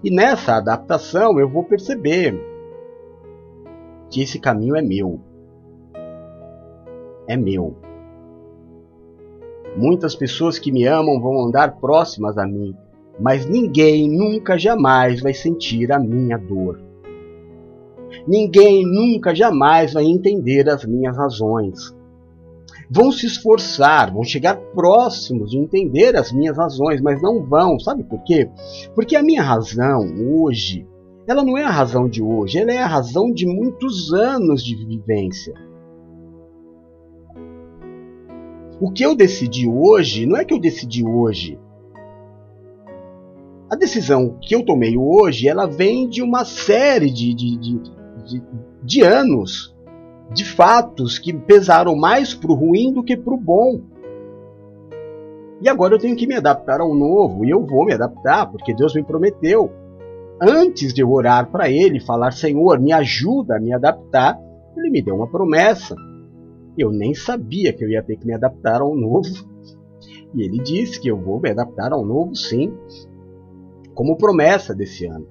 [0.02, 2.38] E nessa adaptação eu vou perceber
[4.11, 5.20] que esse caminho é meu.
[7.26, 7.76] É meu.
[9.76, 12.74] Muitas pessoas que me amam vão andar próximas a mim,
[13.20, 16.80] mas ninguém nunca jamais vai sentir a minha dor.
[18.26, 21.94] Ninguém nunca jamais vai entender as minhas razões.
[22.90, 27.79] Vão se esforçar, vão chegar próximos de entender as minhas razões, mas não vão.
[27.79, 28.48] Sabe por quê?
[28.94, 30.01] Porque a minha razão
[30.33, 30.87] hoje
[31.29, 34.74] ela não é a razão de hoje, ela é a razão de muitos anos de
[34.74, 35.53] vivência.
[38.81, 41.59] O que eu decidi hoje não é que eu decidi hoje.
[43.70, 47.79] A decisão que eu tomei hoje, ela vem de uma série de, de, de,
[48.24, 48.42] de,
[48.83, 49.77] de anos,
[50.32, 53.80] de fatos que pesaram mais para o ruim do que para o bom.
[55.60, 58.74] E agora eu tenho que me adaptar ao novo, e eu vou me adaptar, porque
[58.74, 59.72] Deus me prometeu
[60.40, 64.38] antes de eu orar para ele, falar: Senhor, me ajuda a me adaptar,
[64.76, 65.96] ele me deu uma promessa.
[66.76, 69.28] Eu nem sabia que eu ia ter que me adaptar ao novo.
[70.34, 72.72] E ele disse que eu vou me adaptar ao novo, sim,
[73.94, 75.26] como promessa desse ano.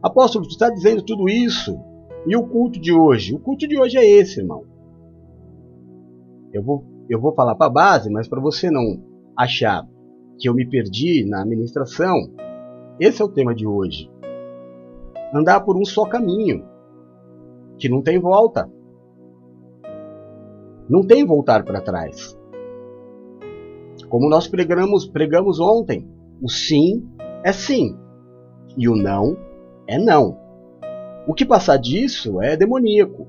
[0.00, 1.76] Apóstolo, tu está dizendo tudo isso.
[2.26, 3.34] E o culto de hoje?
[3.34, 4.64] O culto de hoje é esse, irmão.
[6.52, 9.02] Eu vou, eu vou falar para a base, mas para você não
[9.36, 9.86] achar
[10.38, 12.16] que eu me perdi na administração,
[13.00, 14.10] esse é o tema de hoje.
[15.34, 16.64] Andar por um só caminho,
[17.78, 18.70] que não tem volta.
[20.88, 22.38] Não tem voltar para trás.
[24.08, 26.06] Como nós pregamos, pregamos ontem,
[26.40, 27.08] o sim
[27.42, 27.96] é sim
[28.76, 29.36] e o não
[29.86, 30.41] é não.
[31.26, 33.26] O que passar disso é demoníaco.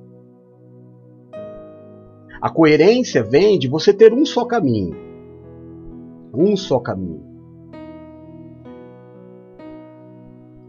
[2.41, 4.95] A coerência vem de você ter um só caminho.
[6.33, 7.33] Um só caminho.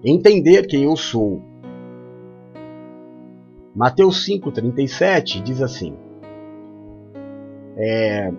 [0.05, 1.41] entender quem eu sou.
[3.75, 5.97] Mateus 5,37 diz assim:
[7.77, 8.33] é,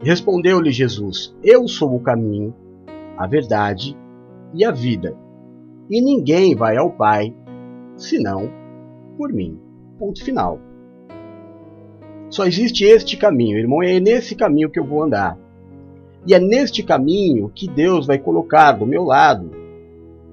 [0.00, 2.54] Respondeu-lhe Jesus: Eu sou o caminho,
[3.16, 3.96] a verdade
[4.54, 5.16] e a vida,
[5.90, 7.34] e ninguém vai ao Pai
[7.98, 8.50] senão
[9.16, 9.58] por mim.
[9.98, 10.58] Ponto final.
[12.30, 15.38] Só existe este caminho, irmão, é nesse caminho que eu vou andar.
[16.26, 19.50] E é neste caminho que Deus vai colocar do meu lado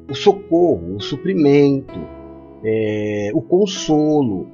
[0.10, 2.00] o socorro, o suprimento,
[2.64, 4.48] é, o consolo.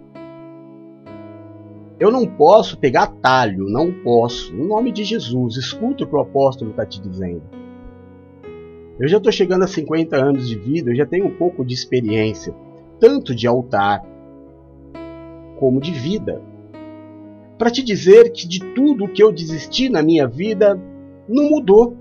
[2.00, 4.54] Eu não posso pegar atalho, não posso.
[4.56, 7.44] No nome de Jesus, escuta o que o apóstolo está te dizendo.
[9.00, 11.74] Eu já estou chegando a 50 anos de vida, eu já tenho um pouco de
[11.74, 12.54] experiência,
[13.02, 14.06] tanto de altar
[15.60, 16.42] como de vida.
[17.58, 20.80] Para te dizer que de tudo que eu desisti na minha vida,
[21.28, 21.98] não mudou.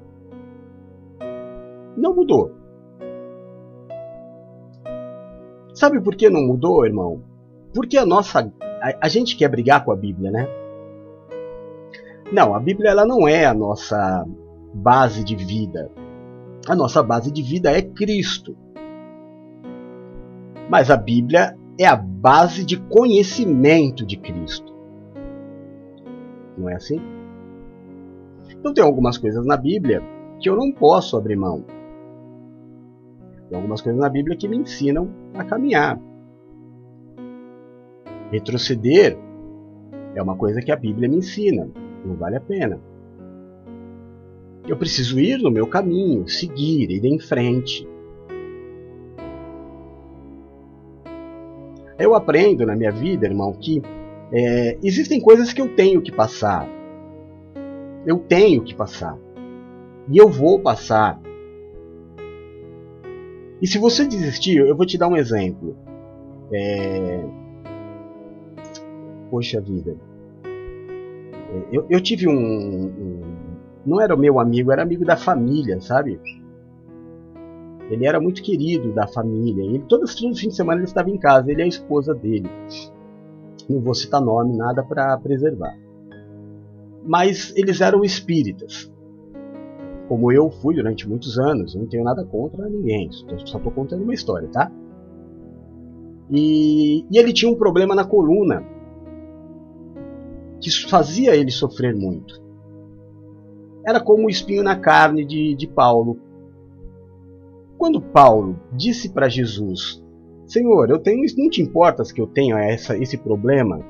[1.97, 2.53] Não mudou.
[5.75, 7.23] Sabe por que não mudou, irmão?
[7.75, 8.53] Porque a nossa.
[8.83, 10.49] A, a, gente quer brigar com a Bíblia, né?
[12.33, 14.27] Não, a Bíblia ela não é a nossa
[14.75, 15.91] base de vida.
[16.69, 18.57] A nossa base de vida é Cristo.
[20.70, 24.72] Mas a Bíblia é a base de conhecimento de Cristo.
[26.56, 27.00] Não é assim?
[28.56, 30.00] Então tem algumas coisas na Bíblia
[30.38, 31.64] que eu não posso abrir mão.
[33.48, 36.00] Tem algumas coisas na Bíblia que me ensinam a caminhar.
[38.30, 39.18] Retroceder
[40.14, 41.68] é uma coisa que a Bíblia me ensina,
[42.06, 42.80] não vale a pena.
[44.68, 47.89] Eu preciso ir no meu caminho, seguir, ir em frente.
[52.01, 53.83] Eu aprendo na minha vida, irmão, que
[54.33, 56.67] é, existem coisas que eu tenho que passar.
[58.07, 59.19] Eu tenho que passar.
[60.09, 61.21] E eu vou passar.
[63.61, 65.77] E se você desistir, eu vou te dar um exemplo.
[66.51, 67.23] É...
[69.31, 69.95] Poxa vida.
[70.43, 73.21] É, eu, eu tive um, um.
[73.85, 76.19] Não era o meu amigo, era amigo da família, sabe?
[77.90, 79.64] Ele era muito querido da família.
[79.64, 82.48] Ele, todos os fins de semana ele estava em casa, ele e a esposa dele.
[83.68, 85.76] Não vou citar nome, nada para preservar.
[87.05, 88.90] Mas eles eram espíritas.
[90.09, 94.03] Como eu fui durante muitos anos, eu não tenho nada contra ninguém, só estou contando
[94.03, 94.70] uma história, tá?
[96.31, 98.64] E, e ele tinha um problema na coluna
[100.61, 102.40] que fazia ele sofrer muito.
[103.85, 106.18] Era como o espinho na carne de, de Paulo.
[107.81, 110.05] Quando Paulo disse para Jesus:
[110.47, 113.81] Senhor, eu tenho, não te importas que eu tenha essa, esse problema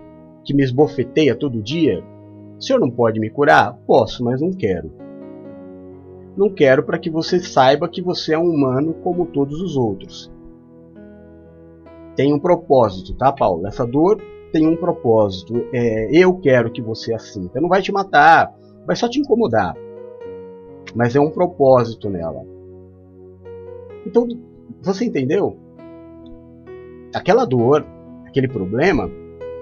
[0.45, 2.03] que me esbofeteia todo dia?
[2.57, 3.75] O senhor não pode me curar?
[3.87, 4.93] Posso, mas não quero.
[6.37, 10.33] Não quero para que você saiba que você é um humano como todos os outros
[12.21, 13.67] tem um propósito, tá, Paulo?
[13.67, 14.21] Essa dor
[14.53, 15.55] tem um propósito.
[15.73, 17.59] É, eu quero que você assinta.
[17.61, 18.55] Não vai te matar,
[18.87, 19.75] vai só te incomodar.
[20.95, 22.45] Mas é um propósito nela.
[24.07, 24.27] Então,
[24.83, 25.57] você entendeu?
[27.15, 27.85] Aquela dor,
[28.27, 29.11] aquele problema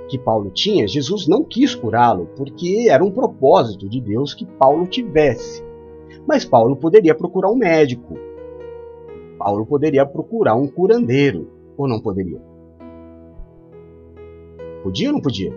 [0.08, 4.86] que Paulo tinha, Jesus não quis curá-lo, porque era um propósito de Deus que Paulo
[4.86, 5.62] tivesse.
[6.26, 8.16] Mas Paulo poderia procurar um médico.
[9.38, 11.48] Paulo poderia procurar um curandeiro.
[11.76, 12.40] Ou não poderia?
[14.82, 15.54] Podia ou não podia?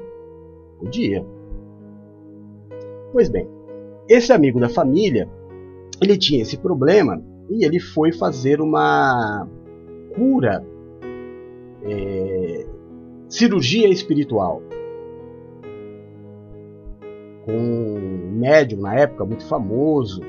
[0.79, 1.25] Podia.
[3.11, 3.47] Pois bem,
[4.07, 5.29] esse amigo da família,
[6.01, 9.47] ele tinha esse problema e ele foi fazer uma
[10.15, 10.65] cura,
[11.83, 12.65] é,
[13.27, 14.61] cirurgia espiritual,
[17.45, 20.21] com um médium na época muito famoso.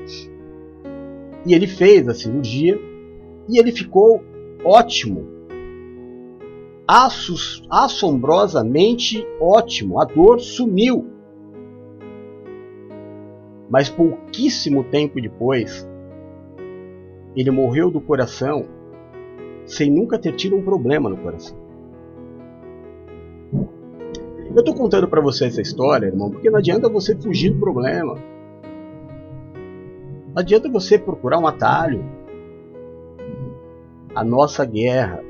[1.45, 2.79] E ele fez a cirurgia
[3.49, 4.21] e ele ficou
[4.63, 5.33] ótimo
[7.69, 10.01] assombrosamente ótimo.
[10.01, 11.07] A dor sumiu.
[13.69, 15.87] Mas pouquíssimo tempo depois,
[17.35, 18.65] ele morreu do coração
[19.65, 21.57] sem nunca ter tido um problema no coração.
[24.49, 28.15] Eu estou contando para você essa história, irmão, porque não adianta você fugir do problema.
[30.27, 32.03] Não adianta você procurar um atalho.
[34.13, 35.23] A nossa guerra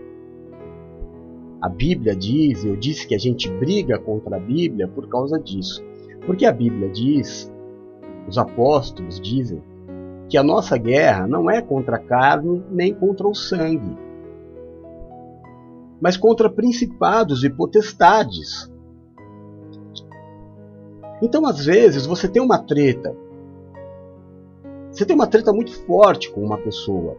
[1.63, 5.81] a Bíblia diz, eu disse que a gente briga contra a Bíblia por causa disso.
[6.25, 7.49] Porque a Bíblia diz,
[8.27, 9.63] os apóstolos dizem,
[10.34, 13.96] que a nossa guerra não é contra a carne nem contra o sangue,
[16.02, 18.67] mas contra principados e potestades.
[21.22, 23.15] Então, às vezes, você tem uma treta.
[24.89, 27.15] Você tem uma treta muito forte com uma pessoa.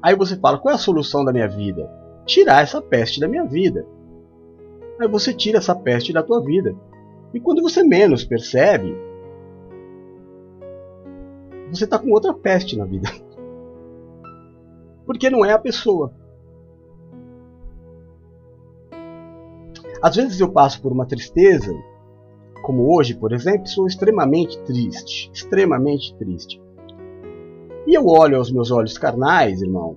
[0.00, 1.90] Aí você fala: qual é a solução da minha vida?
[2.24, 3.84] tirar essa peste da minha vida.
[5.00, 6.76] Aí você tira essa peste da tua vida.
[7.34, 8.96] E quando você menos percebe,
[11.70, 13.08] você está com outra peste na vida.
[15.06, 16.12] Porque não é a pessoa.
[20.02, 21.72] Às vezes eu passo por uma tristeza,
[22.62, 26.60] como hoje, por exemplo, sou extremamente triste, extremamente triste.
[27.86, 29.96] E eu olho aos meus olhos carnais, irmão,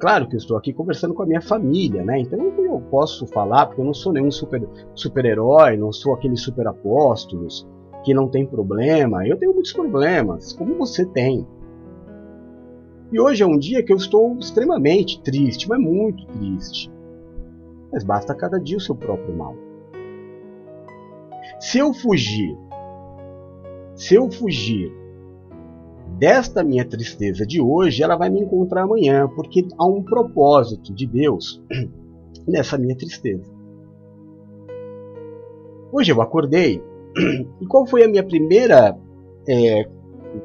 [0.00, 2.20] Claro que eu estou aqui conversando com a minha família, né?
[2.20, 6.66] Então eu posso falar, porque eu não sou nenhum super-herói, super não sou aqueles super
[6.66, 7.68] apóstolos
[8.04, 9.26] que não tem problema.
[9.26, 11.46] Eu tenho muitos problemas, como você tem.
[13.12, 16.90] E hoje é um dia que eu estou extremamente triste, mas muito triste.
[17.92, 19.54] Mas basta cada dia o seu próprio mal.
[21.58, 22.56] Se eu fugir,
[23.94, 24.92] se eu fugir
[26.18, 31.06] desta minha tristeza de hoje, ela vai me encontrar amanhã, porque há um propósito de
[31.06, 31.62] Deus
[32.46, 33.50] nessa minha tristeza.
[35.92, 36.80] Hoje eu acordei,
[37.60, 38.96] e qual foi a minha primeira.
[39.48, 39.88] É,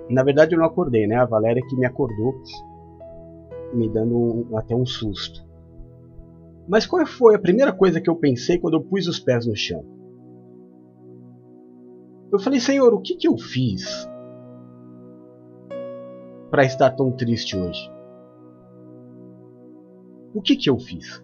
[0.09, 1.15] na verdade, eu não acordei, né?
[1.15, 2.41] A Valéria que me acordou,
[3.73, 5.45] me dando um, até um susto.
[6.67, 9.55] Mas qual foi a primeira coisa que eu pensei quando eu pus os pés no
[9.55, 9.85] chão?
[12.31, 14.09] Eu falei, Senhor, o que, que eu fiz
[16.49, 17.91] para estar tão triste hoje?
[20.33, 21.23] O que, que eu fiz?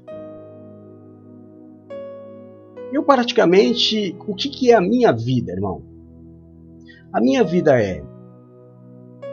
[2.91, 5.81] Eu praticamente, o que, que é a minha vida, irmão?
[7.13, 8.03] A minha vida é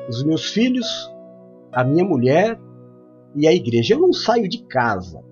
[0.09, 0.87] os meus filhos,
[1.73, 2.59] a minha mulher
[3.35, 3.95] e a igreja.
[3.95, 5.23] Eu não saio de casa.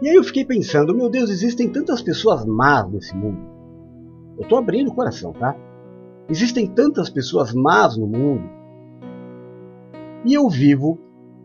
[0.00, 3.40] E aí eu fiquei pensando, meu Deus, existem tantas pessoas más nesse mundo.
[4.36, 5.56] Eu estou abrindo o coração, tá?
[6.28, 8.48] Existem tantas pessoas más no mundo.
[10.24, 10.98] E eu vivo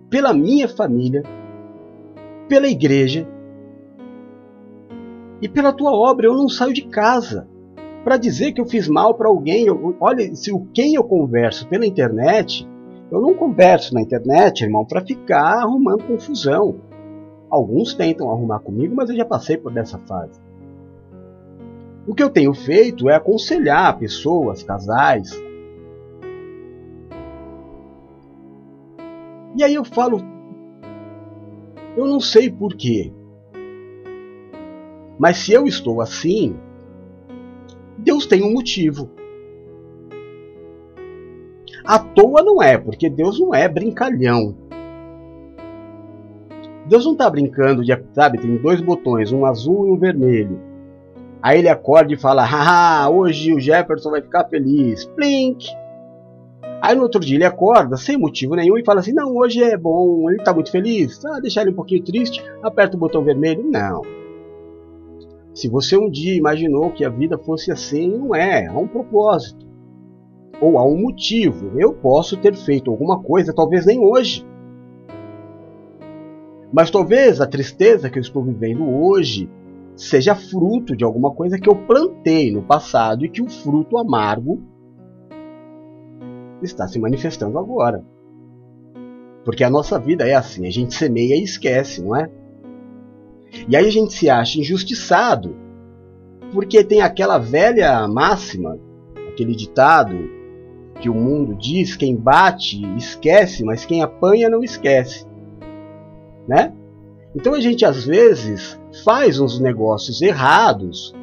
[0.09, 1.23] pela minha família
[2.47, 3.27] pela igreja
[5.43, 6.27] e pela tua obra.
[6.27, 7.45] Eu não saio de casa
[8.01, 9.65] para dizer que eu fiz mal para alguém.
[9.65, 12.65] Eu, olha, se o quem eu converso pela internet,
[13.11, 16.77] eu não converso na internet, irmão, para ficar arrumando confusão.
[17.49, 20.39] Alguns tentam arrumar comigo, mas eu já passei por dessa fase.
[22.07, 25.31] O que eu tenho feito é aconselhar pessoas, casais.
[29.57, 30.21] E aí eu falo,
[31.97, 33.13] eu não sei porquê,
[35.23, 36.53] mas se eu estou assim,
[37.97, 39.09] Deus tem um motivo.
[41.85, 44.53] À toa não é, porque Deus não é brincalhão.
[46.89, 50.59] Deus não está brincando de, sabe, tem dois botões, um azul e um vermelho.
[51.41, 55.05] Aí ele acorda e fala, haha, hoje o Jefferson vai ficar feliz.
[55.05, 55.65] Plink!
[56.81, 59.77] Aí no outro dia ele acorda, sem motivo nenhum, e fala assim, não, hoje é
[59.77, 61.23] bom, ele está muito feliz.
[61.23, 63.63] Ah, deixar ele um pouquinho triste, aperta o botão vermelho.
[63.63, 64.01] Não.
[65.53, 68.65] Se você um dia imaginou que a vida fosse assim, não é.
[68.67, 69.65] Há um propósito.
[70.59, 71.79] Ou há um motivo.
[71.79, 74.45] Eu posso ter feito alguma coisa, talvez nem hoje.
[76.71, 79.47] Mas talvez a tristeza que eu estou vivendo hoje
[79.95, 84.59] seja fruto de alguma coisa que eu plantei no passado e que o fruto amargo
[86.63, 88.03] está se manifestando agora.
[89.45, 92.27] Porque a nossa vida é assim, a gente semeia e esquece, não é?
[93.67, 95.55] E aí a gente se acha injustiçado,
[96.51, 98.79] porque tem aquela velha máxima,
[99.29, 100.29] aquele ditado
[100.99, 105.25] que o mundo diz: quem bate esquece, mas quem apanha não esquece.
[106.47, 106.73] Né?
[107.35, 111.13] Então a gente às vezes faz uns negócios errados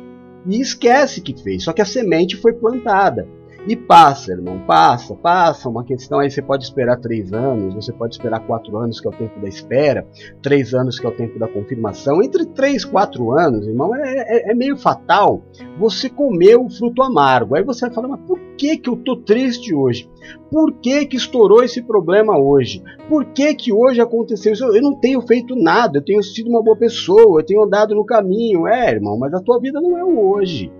[0.46, 3.28] e esquece que fez, só que a semente foi plantada.
[3.66, 5.68] E passa, irmão, passa, passa.
[5.68, 9.10] Uma questão aí você pode esperar três anos, você pode esperar quatro anos, que é
[9.10, 10.06] o tempo da espera,
[10.42, 12.22] três anos, que é o tempo da confirmação.
[12.22, 15.42] Entre três quatro anos, irmão, é, é, é, meio fatal
[15.78, 17.54] você comer o fruto amargo.
[17.54, 20.08] Aí você vai falar, mas por que, que eu tô triste hoje?
[20.50, 22.82] Por que, que estourou esse problema hoje?
[23.08, 24.64] Por que, que hoje aconteceu isso?
[24.64, 28.06] Eu não tenho feito nada, eu tenho sido uma boa pessoa, eu tenho andado no
[28.06, 28.66] caminho.
[28.66, 30.72] É, irmão, mas a tua vida não é o hoje.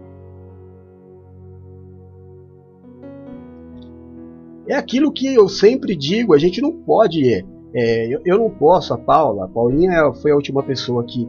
[4.67, 7.45] É aquilo que eu sempre digo, a gente não pode.
[7.75, 11.29] É, eu, eu, não posso, a Paula, a Paulinha foi a última pessoa que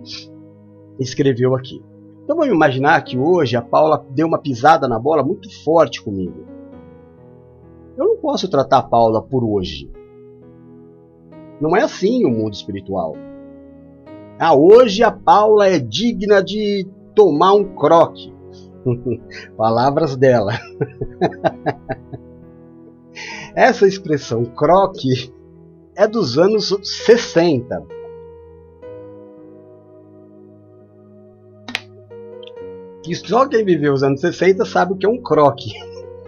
[0.99, 1.81] escreveu aqui.
[2.23, 6.45] Então vamos imaginar que hoje a Paula deu uma pisada na bola muito forte comigo.
[7.97, 9.89] Eu não posso tratar a Paula por hoje.
[11.59, 13.15] Não é assim o mundo espiritual.
[14.39, 18.33] Ah, hoje a Paula é digna de tomar um croque.
[19.55, 20.53] Palavras dela.
[23.55, 25.33] Essa expressão croque
[25.95, 27.83] é dos anos 60.
[33.03, 35.71] Que só quem viveu os anos 60 sabe o que é um croque.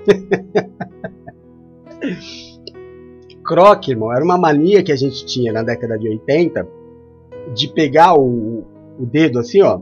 [3.44, 6.68] croque, irmão, era uma mania que a gente tinha na década de 80
[7.54, 8.64] de pegar o,
[8.98, 9.82] o dedo assim, ó,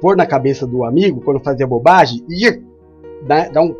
[0.00, 2.62] pôr na cabeça do amigo quando fazia bobagem e
[3.26, 3.74] dar, dar um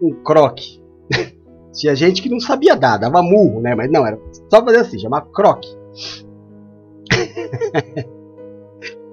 [0.00, 0.82] um croque.
[1.72, 3.74] Tinha gente que não sabia dar, dava murro, né?
[3.74, 4.18] Mas não, era
[4.50, 5.68] só fazer assim, chamar croque.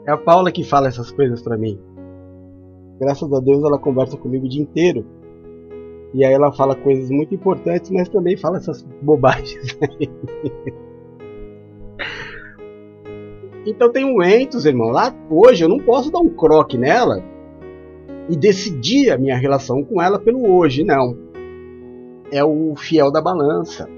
[0.05, 1.79] é a Paula que fala essas coisas pra mim.
[2.99, 5.05] Graças a Deus ela conversa comigo o dia inteiro.
[6.13, 9.77] E aí ela fala coisas muito importantes, mas também fala essas bobagens.
[13.65, 14.89] Então tem um Entos, irmão.
[14.89, 17.23] Lá hoje eu não posso dar um croque nela
[18.29, 21.17] e decidir a minha relação com ela pelo hoje, não.
[22.31, 23.89] É o fiel da balança.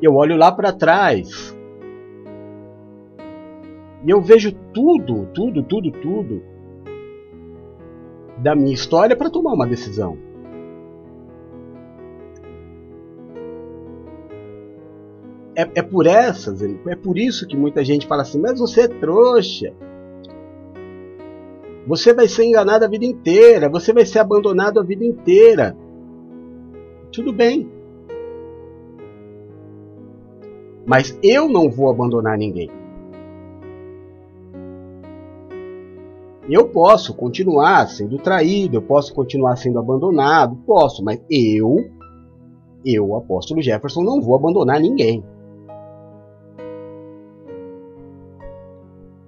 [0.00, 1.56] Eu olho lá para trás
[4.06, 6.42] e eu vejo tudo, tudo, tudo, tudo
[8.38, 10.18] da minha história para tomar uma decisão.
[15.56, 18.88] É, é por essas, é por isso que muita gente fala assim, mas você é
[18.88, 19.72] trouxa.
[21.86, 25.76] Você vai ser enganado a vida inteira, você vai ser abandonado a vida inteira.
[27.12, 27.70] Tudo bem.
[30.86, 32.70] Mas eu não vou abandonar ninguém.
[36.48, 41.76] Eu posso continuar sendo traído, eu posso continuar sendo abandonado, posso, mas eu,
[42.84, 45.24] eu, apóstolo Jefferson, não vou abandonar ninguém.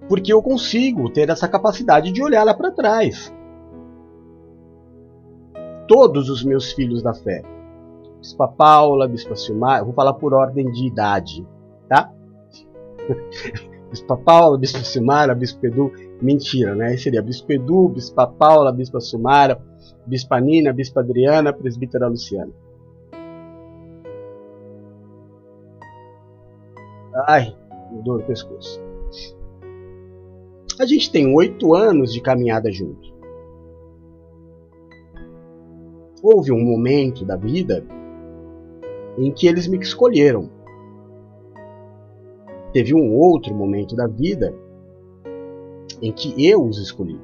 [0.08, 3.32] Porque eu consigo ter essa capacidade de olhar lá para trás.
[5.88, 7.42] Todos os meus filhos da fé,
[8.20, 11.46] Bispa Paula, Bispa Silmar, vou falar por ordem de idade,
[11.88, 12.12] tá?
[13.90, 16.88] Bispa Paula, Bispa Silmara, Bispo Edu, mentira, né?
[16.88, 19.62] Aí seria Bispo Edu, Bispa Paula, Bispa Silmara,
[20.04, 22.52] Bispa Nina, Bispa Adriana, Presbítera Luciana.
[27.28, 27.56] Ai,
[28.04, 28.85] dor no pescoço.
[30.78, 33.14] A gente tem oito anos de caminhada junto.
[36.22, 37.82] Houve um momento da vida
[39.16, 40.50] em que eles me escolheram.
[42.72, 44.54] Teve um outro momento da vida
[46.02, 47.18] em que eu os escolhi.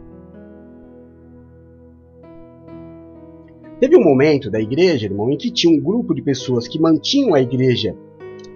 [3.78, 7.34] Teve um momento da igreja, irmão, em que tinha um grupo de pessoas que mantinham
[7.34, 7.94] a igreja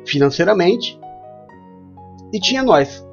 [0.06, 0.98] financeiramente
[2.32, 3.05] e tinha nós.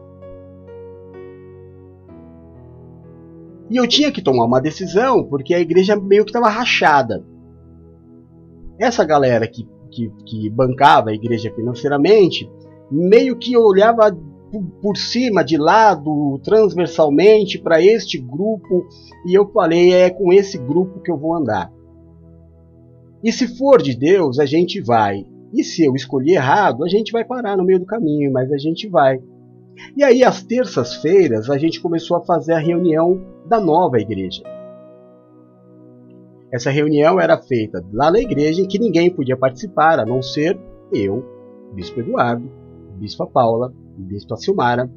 [3.73, 7.25] E eu tinha que tomar uma decisão porque a igreja meio que estava rachada.
[8.79, 12.47] Essa galera que, que, que, bancava a igreja financeiramente
[12.91, 14.15] meio que olhava
[14.79, 18.87] por cima, de lado, transversalmente para este grupo
[19.25, 21.73] e eu falei: é com esse grupo que eu vou andar.
[23.23, 25.25] E se for de Deus, a gente vai.
[25.51, 28.57] E se eu escolher errado, a gente vai parar no meio do caminho, mas a
[28.57, 29.19] gente vai.
[29.95, 34.43] E aí, às terças-feiras, a gente começou a fazer a reunião da nova igreja.
[36.51, 40.59] Essa reunião era feita lá na igreja em que ninguém podia participar, a não ser
[40.91, 41.25] eu,
[41.73, 42.49] Bispo Eduardo,
[42.99, 44.89] Bispa Paula, Bispa Silmara,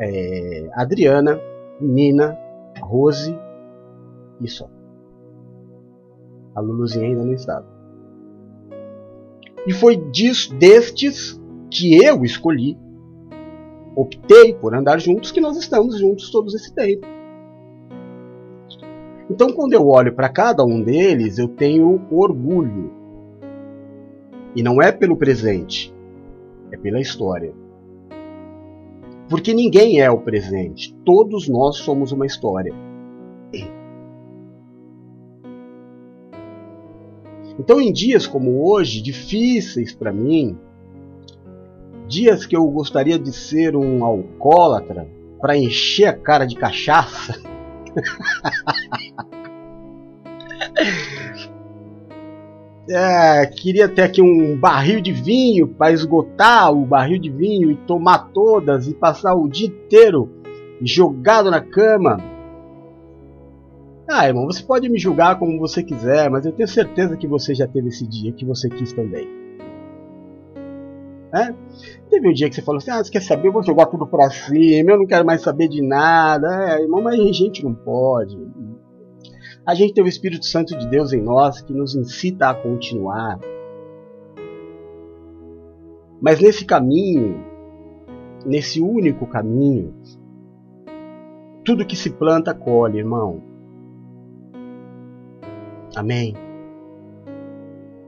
[0.00, 1.40] é, Adriana,
[1.80, 2.36] Nina,
[2.80, 3.36] Rose
[4.40, 4.68] e só.
[6.54, 7.66] A Luluzinha ainda não estava.
[9.66, 11.40] E foi disso, destes
[11.70, 12.76] que eu escolhi
[13.94, 17.06] optei por andar juntos que nós estamos juntos todos esse tempo.
[19.30, 22.92] Então, quando eu olho para cada um deles, eu tenho orgulho.
[24.54, 25.94] E não é pelo presente,
[26.70, 27.54] é pela história.
[29.28, 32.74] Porque ninguém é o presente, todos nós somos uma história.
[37.58, 40.58] Então, em dias como hoje, difíceis para mim,
[42.12, 45.08] dias que eu gostaria de ser um alcoólatra
[45.40, 47.40] para encher a cara de cachaça.
[52.90, 57.76] é, queria ter aqui um barril de vinho para esgotar o barril de vinho e
[57.76, 60.30] tomar todas e passar o dia inteiro
[60.82, 62.18] jogado na cama.
[64.06, 67.54] Ah, irmão, você pode me julgar como você quiser, mas eu tenho certeza que você
[67.54, 69.41] já teve esse dia que você quis também.
[71.32, 71.56] Né?
[72.10, 73.48] Teve um dia que você falou assim: ah, você quer saber?
[73.48, 76.74] Eu vou jogar tudo pra cima, eu não quero mais saber de nada.
[76.74, 78.38] É, irmão, mas a gente não pode.
[79.64, 83.38] A gente tem o Espírito Santo de Deus em nós que nos incita a continuar.
[86.20, 87.42] Mas nesse caminho,
[88.44, 89.94] nesse único caminho,
[91.64, 93.40] tudo que se planta colhe, irmão.
[95.96, 96.34] Amém.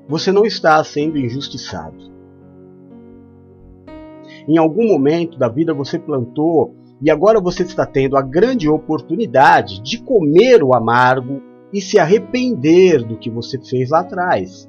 [0.09, 2.14] Você não está sendo injustiçado.
[4.47, 9.83] Em algum momento da vida você plantou e agora você está tendo a grande oportunidade
[9.83, 11.43] de comer o amargo
[11.73, 14.69] e se arrepender do que você fez lá atrás.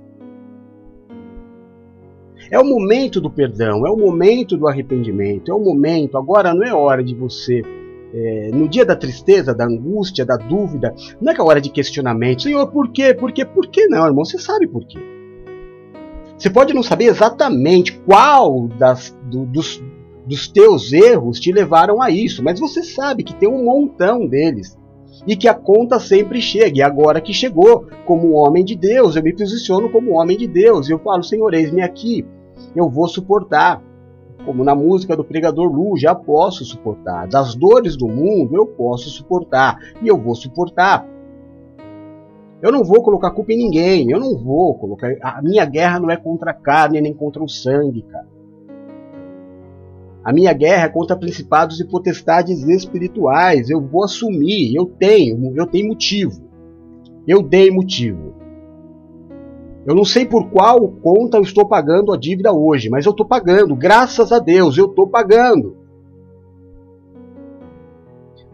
[2.50, 6.18] É o momento do perdão, é o momento do arrependimento, é o momento.
[6.18, 7.62] Agora não é hora de você,
[8.14, 11.70] é, no dia da tristeza, da angústia, da dúvida, não é que é hora de
[11.70, 12.44] questionamento.
[12.44, 13.14] Senhor, por quê?
[13.14, 13.46] Por quê?
[13.46, 14.24] Por quê não, irmão?
[14.24, 15.15] Você sabe por quê.
[16.38, 19.82] Você pode não saber exatamente qual das, do, dos,
[20.26, 24.78] dos teus erros te levaram a isso, mas você sabe que tem um montão deles
[25.26, 26.80] e que a conta sempre chega.
[26.80, 30.90] E agora que chegou, como homem de Deus, eu me posiciono como homem de Deus
[30.90, 32.26] e eu falo: Senhor, eis-me aqui,
[32.76, 33.82] eu vou suportar.
[34.46, 37.28] Como na música do pregador Lu, já posso suportar.
[37.28, 41.08] Das dores do mundo eu posso suportar e eu vou suportar.
[42.66, 44.10] Eu não vou colocar culpa em ninguém.
[44.10, 45.16] Eu não vou colocar.
[45.22, 48.28] A minha guerra não é contra a carne nem contra o sangue, cara.
[50.24, 53.70] A minha guerra é contra principados e potestades espirituais.
[53.70, 54.74] Eu vou assumir.
[54.74, 55.56] Eu tenho.
[55.56, 56.42] Eu tenho motivo.
[57.28, 58.34] Eu dei motivo.
[59.86, 63.28] Eu não sei por qual conta eu estou pagando a dívida hoje, mas eu estou
[63.28, 63.76] pagando.
[63.76, 65.78] Graças a Deus, eu estou pagando.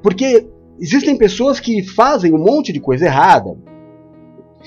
[0.04, 3.71] Porque existem pessoas que fazem um monte de coisa errada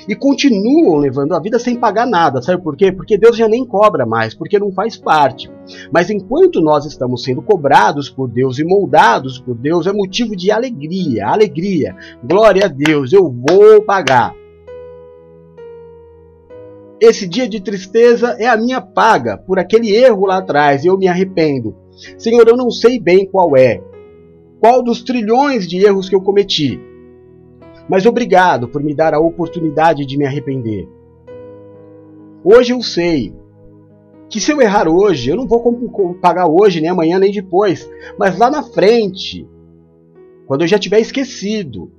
[0.09, 2.43] e continuam levando a vida sem pagar nada.
[2.43, 2.93] Sabe por quê?
[2.93, 5.51] Porque Deus já nem cobra mais, porque não faz parte.
[5.93, 10.51] Mas enquanto nós estamos sendo cobrados por Deus e moldados por Deus, é motivo de
[10.51, 11.97] alegria, alegria.
[12.23, 14.35] Glória a Deus, eu vou pagar.
[17.01, 21.07] esse dia de tristeza é a minha paga por aquele erro lá atrás, eu me
[21.07, 21.77] arrependo.
[22.17, 23.81] Senhor, eu não sei bem qual é,
[24.61, 26.81] qual dos trilhões de erros que eu cometi,
[27.89, 30.89] mas obrigado por me dar a oportunidade de me arrepender.
[32.43, 33.35] Hoje eu sei
[34.29, 35.63] que se eu errar hoje, eu não vou
[36.21, 39.49] pagar hoje, nem amanhã, nem depois, mas lá na frente,
[40.47, 41.91] quando eu já tiver esquecido,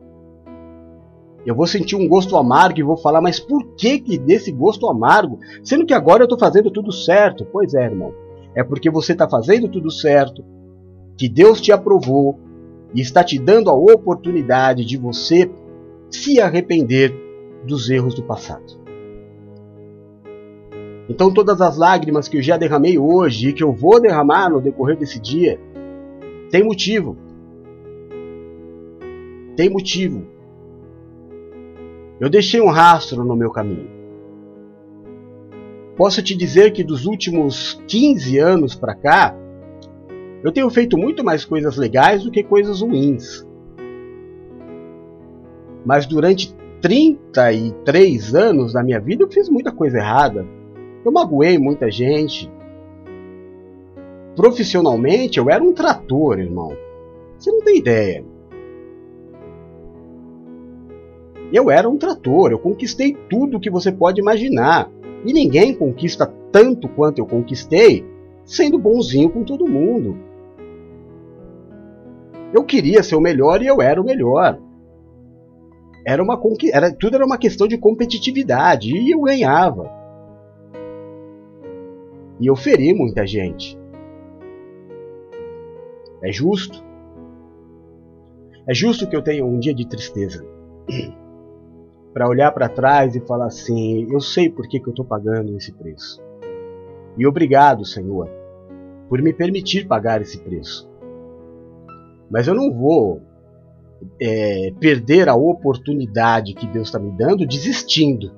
[1.45, 4.89] eu vou sentir um gosto amargo e vou falar, mas por que, que desse gosto
[4.89, 5.39] amargo?
[5.63, 7.45] Sendo que agora eu estou fazendo tudo certo.
[7.51, 8.13] Pois é, irmão.
[8.55, 10.43] É porque você está fazendo tudo certo,
[11.15, 12.39] que Deus te aprovou
[12.95, 15.51] e está te dando a oportunidade de você
[16.15, 17.13] se arrepender
[17.65, 18.85] dos erros do passado.
[21.07, 24.61] Então, todas as lágrimas que eu já derramei hoje e que eu vou derramar no
[24.61, 25.59] decorrer desse dia,
[26.49, 27.15] tem motivo.
[29.55, 30.25] Tem motivo.
[32.19, 33.89] Eu deixei um rastro no meu caminho.
[35.95, 39.35] Posso te dizer que dos últimos 15 anos para cá,
[40.43, 43.44] eu tenho feito muito mais coisas legais do que coisas ruins.
[45.85, 50.45] Mas durante 33 anos da minha vida eu fiz muita coisa errada.
[51.05, 52.51] Eu magoei muita gente.
[54.35, 56.75] Profissionalmente eu era um trator, irmão.
[57.37, 58.25] Você não tem ideia.
[61.53, 64.89] Eu era um trator, eu conquistei tudo que você pode imaginar.
[65.23, 68.05] E ninguém conquista tanto quanto eu conquistei
[68.43, 70.17] sendo bonzinho com todo mundo.
[72.53, 74.59] Eu queria ser o melhor e eu era o melhor.
[76.05, 76.39] Era uma
[76.71, 79.91] era, tudo era uma questão de competitividade e eu ganhava.
[82.39, 83.77] E eu feri muita gente.
[86.21, 86.83] É justo?
[88.67, 90.45] É justo que eu tenha um dia de tristeza.
[92.15, 95.57] para olhar para trás e falar assim: eu sei por que, que eu estou pagando
[95.57, 96.23] esse preço.
[97.17, 98.29] E obrigado, Senhor,
[99.09, 100.89] por me permitir pagar esse preço.
[102.31, 103.21] Mas eu não vou
[104.21, 108.31] é, perder a oportunidade que Deus está me dando desistindo,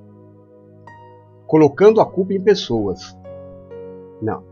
[1.45, 3.17] colocando a culpa em pessoas.
[4.21, 4.43] Não.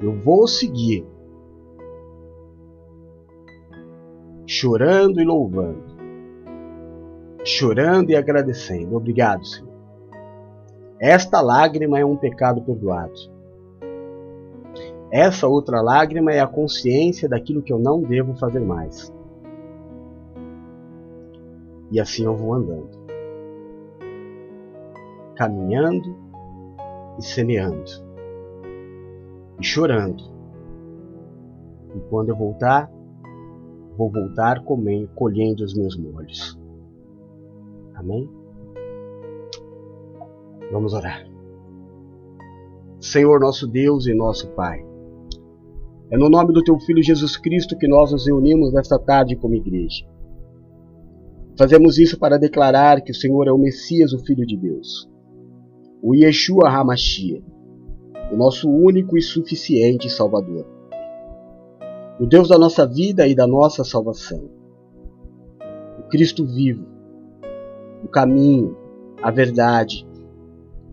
[0.00, 1.06] Eu vou seguir
[4.46, 5.98] chorando e louvando
[7.48, 8.96] chorando e agradecendo.
[8.96, 9.68] Obrigado, Senhor.
[11.00, 13.37] Esta lágrima é um pecado perdoado.
[15.10, 19.12] Essa outra lágrima é a consciência daquilo que eu não devo fazer mais.
[21.90, 22.90] E assim eu vou andando,
[25.34, 26.14] caminhando
[27.18, 27.90] e semeando,
[29.58, 30.22] e chorando.
[31.94, 32.90] E quando eu voltar,
[33.96, 36.60] vou voltar comendo, colhendo os meus molhos.
[37.94, 38.28] Amém?
[40.70, 41.26] Vamos orar.
[43.00, 44.84] Senhor nosso Deus e nosso Pai,
[46.10, 49.54] é no nome do Teu Filho Jesus Cristo que nós nos reunimos nesta tarde como
[49.54, 50.06] igreja.
[51.58, 55.06] Fazemos isso para declarar que o Senhor é o Messias, o Filho de Deus,
[56.02, 57.44] o Yeshua HaMashiach,
[58.32, 60.64] o nosso único e suficiente Salvador,
[62.18, 64.48] o Deus da nossa vida e da nossa salvação,
[65.98, 66.86] o Cristo vivo,
[68.02, 68.76] o caminho,
[69.20, 70.06] a verdade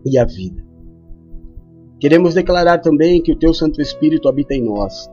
[0.04, 0.65] e a vida.
[1.98, 5.10] Queremos declarar também que o Teu Santo Espírito habita em nós,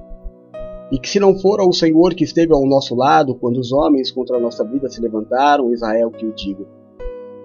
[0.92, 4.12] e que se não for o Senhor que esteve ao nosso lado quando os homens
[4.12, 6.66] contra a nossa vida se levantaram, Israel que o diga,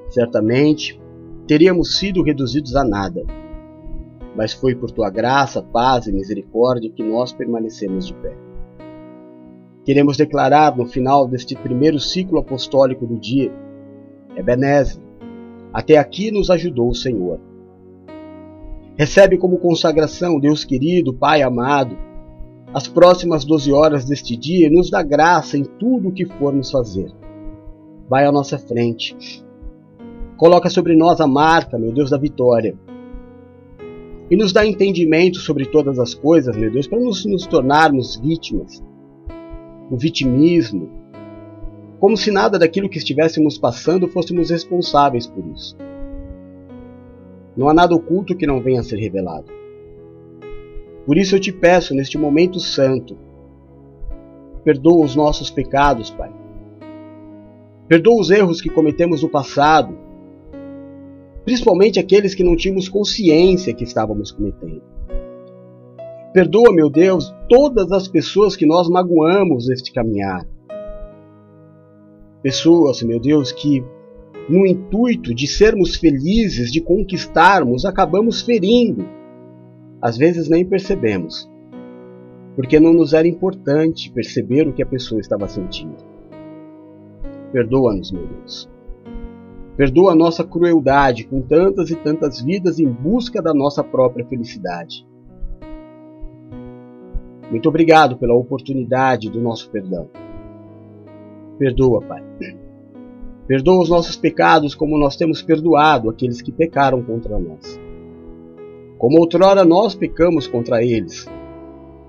[0.09, 1.01] certamente
[1.47, 3.25] teríamos sido reduzidos a nada.
[4.37, 8.37] Mas foi por tua graça, paz e misericórdia que nós permanecemos de pé.
[9.85, 13.53] Queremos declarar no final deste primeiro ciclo apostólico do dia
[14.37, 15.01] Ebenezer,
[15.73, 17.48] até aqui nos ajudou o Senhor.
[18.99, 21.97] Recebe como consagração, Deus querido, Pai amado,
[22.75, 26.73] as próximas doze horas deste dia e nos dá graça em tudo o que formos
[26.73, 27.09] fazer.
[28.11, 29.17] Vai à nossa frente.
[30.37, 32.77] Coloca sobre nós a marca, meu Deus, da vitória.
[34.29, 38.83] E nos dá entendimento sobre todas as coisas, meu Deus, para nos, nos tornarmos vítimas.
[39.93, 40.91] O vitimismo,
[42.01, 45.77] como se nada daquilo que estivéssemos passando fôssemos responsáveis por isso.
[47.59, 49.47] Não há nada oculto que não venha a ser revelado.
[51.05, 53.19] Por isso eu te peço, neste momento santo,
[54.63, 56.31] perdoa os nossos pecados, Pai.
[57.89, 59.99] Perdoa os erros que cometemos no passado,
[61.45, 64.83] principalmente aqueles que não tínhamos consciência que estávamos cometendo.
[66.33, 70.47] Perdoa, meu Deus, todas as pessoas que nós magoamos neste caminhar
[72.41, 73.85] pessoas, meu Deus, que
[74.49, 79.07] no intuito de sermos felizes, de conquistarmos, acabamos ferindo.
[80.01, 81.51] Às vezes nem percebemos,
[82.57, 85.97] porque não nos era importante perceber o que a pessoa estava sentindo.
[87.53, 88.71] Perdoa-nos, meu Deus.
[89.77, 95.07] Perdoa a nossa crueldade com tantas e tantas vidas em busca da nossa própria felicidade.
[97.51, 100.11] Muito obrigado pela oportunidade do nosso perdão.
[101.59, 102.23] Perdoa, Pai.
[103.49, 107.81] Perdoa os nossos pecados como nós temos perdoado aqueles que pecaram contra nós.
[108.99, 111.27] Como outrora nós pecamos contra eles,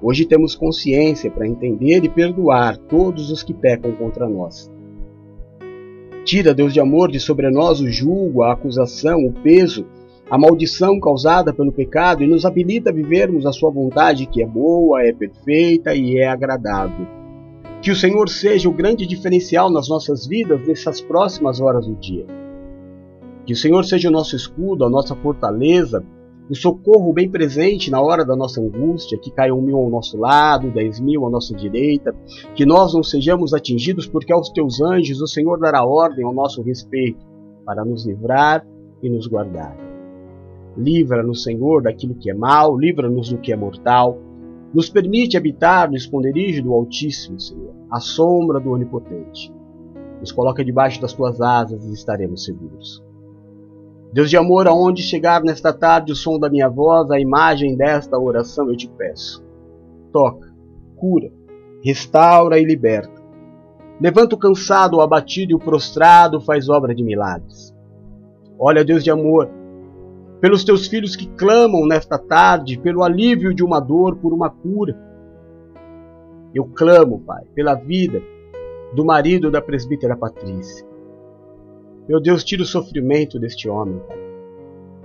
[0.01, 4.69] hoje temos consciência para entender e perdoar todos os que pecam contra nós.
[6.25, 9.85] Tira, Deus de amor, de sobre nós o julgo, a acusação, o peso,
[10.29, 14.45] a maldição causada pelo pecado e nos habilita a vivermos a Sua vontade que é
[14.45, 17.18] boa, é perfeita e é agradável.
[17.81, 22.25] Que o Senhor seja o grande diferencial nas nossas vidas nessas próximas horas do dia.
[23.45, 26.03] Que o Senhor seja o nosso escudo, a nossa fortaleza,
[26.49, 30.71] o socorro bem presente na hora da nossa angústia, que caiam mil ao nosso lado,
[30.71, 32.13] dez mil à nossa direita,
[32.53, 36.61] que nós não sejamos atingidos, porque aos teus anjos o Senhor dará ordem ao nosso
[36.61, 37.25] respeito,
[37.65, 38.65] para nos livrar
[39.01, 39.77] e nos guardar.
[40.75, 44.17] Livra-nos, Senhor, daquilo que é mal, livra-nos do que é mortal,
[44.73, 49.53] nos permite habitar no esconderijo do Altíssimo, Senhor, à sombra do Onipotente.
[50.19, 53.03] Nos coloca debaixo das tuas asas e estaremos seguros.
[54.11, 58.17] Deus de amor, aonde chegar nesta tarde o som da minha voz, a imagem desta
[58.17, 59.43] oração eu te peço.
[60.11, 60.51] Toca,
[60.95, 61.31] cura,
[61.83, 63.19] restaura e liberta.
[64.01, 67.73] Levanta o cansado, o abatido e o prostrado, faz obra de milagres.
[68.57, 69.49] Olha, Deus de amor,
[70.39, 74.97] pelos teus filhos que clamam nesta tarde, pelo alívio de uma dor, por uma cura.
[76.53, 78.21] Eu clamo, Pai, pela vida
[78.95, 80.87] do marido da presbítera Patrícia.
[82.07, 84.17] Meu Deus, tira o sofrimento deste homem, Pai.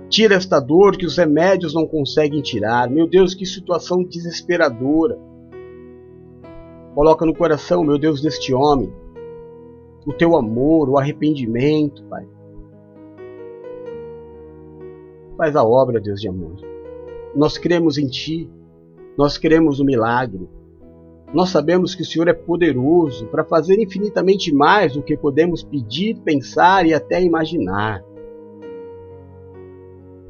[0.09, 2.89] Tira esta dor que os remédios não conseguem tirar.
[2.89, 5.17] Meu Deus, que situação desesperadora.
[6.93, 8.91] Coloca no coração, meu Deus, deste homem
[10.05, 12.25] o teu amor, o arrependimento, Pai.
[15.37, 16.55] Faz a obra, Deus de amor.
[17.35, 18.49] Nós cremos em Ti,
[19.17, 20.47] nós cremos no milagre.
[21.33, 26.17] Nós sabemos que o Senhor é poderoso para fazer infinitamente mais do que podemos pedir,
[26.21, 28.03] pensar e até imaginar.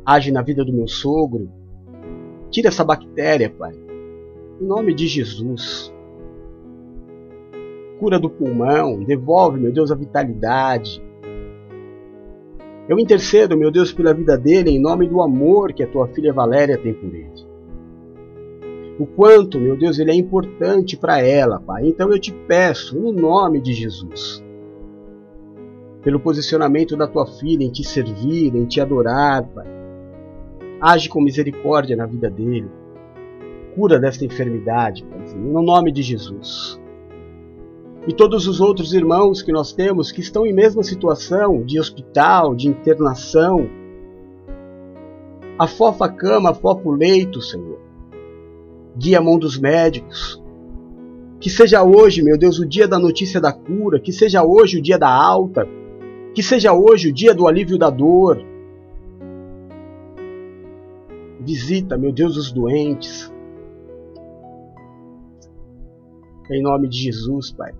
[0.03, 1.51] Age na vida do meu sogro.
[2.49, 3.75] Tira essa bactéria, Pai.
[4.59, 5.93] Em nome de Jesus.
[7.99, 11.03] Cura do pulmão, devolve, meu Deus, a vitalidade.
[12.87, 16.31] Eu intercedo, meu Deus, pela vida dele em nome do amor que a tua filha
[16.31, 17.55] Valéria tem por ele
[18.97, 21.87] o quanto, meu Deus, ele é importante para ela, Pai.
[21.87, 24.43] Então eu te peço, no nome de Jesus,
[26.01, 29.67] pelo posicionamento da tua filha em te servir, em te adorar, Pai.
[30.79, 32.69] Age com misericórdia na vida dele.
[33.75, 36.79] Cura desta enfermidade, Pai, no nome de Jesus.
[38.07, 42.55] E todos os outros irmãos que nós temos que estão em mesma situação de hospital,
[42.55, 43.67] de internação,
[45.57, 47.85] afofa a cama, afofa o leito, Senhor
[48.97, 50.41] guia a mão dos médicos.
[51.39, 54.81] Que seja hoje, meu Deus, o dia da notícia da cura, que seja hoje o
[54.81, 55.67] dia da alta,
[56.33, 58.43] que seja hoje o dia do alívio da dor.
[61.39, 63.31] Visita, meu Deus, os doentes.
[66.49, 67.73] Em nome de Jesus, Pai.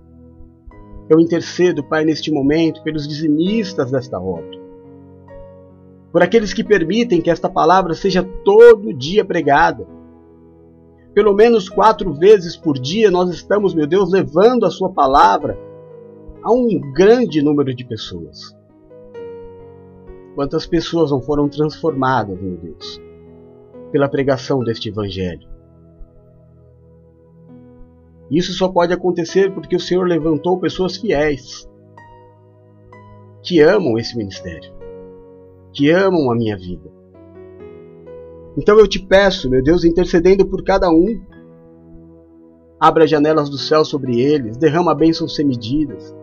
[1.08, 4.58] Eu intercedo, Pai, neste momento, pelos dizimistas desta obra.
[6.12, 9.86] Por aqueles que permitem que esta palavra seja todo dia pregada
[11.16, 15.58] pelo menos quatro vezes por dia nós estamos, meu Deus, levando a Sua palavra
[16.42, 18.54] a um grande número de pessoas.
[20.34, 23.00] Quantas pessoas não foram transformadas, meu Deus,
[23.90, 25.48] pela pregação deste Evangelho?
[28.30, 31.68] Isso só pode acontecer porque o Senhor levantou pessoas fiéis
[33.42, 34.72] que amam esse ministério,
[35.72, 36.96] que amam a minha vida
[38.56, 41.20] então eu te peço, meu Deus, intercedendo por cada um,
[42.80, 46.14] abra as janelas do céu sobre eles, derrama bênçãos sem medidas.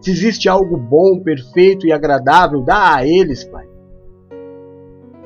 [0.00, 3.66] Se existe algo bom, perfeito e agradável, dá a eles, Pai.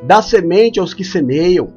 [0.03, 1.73] Dá semente aos que semeiam.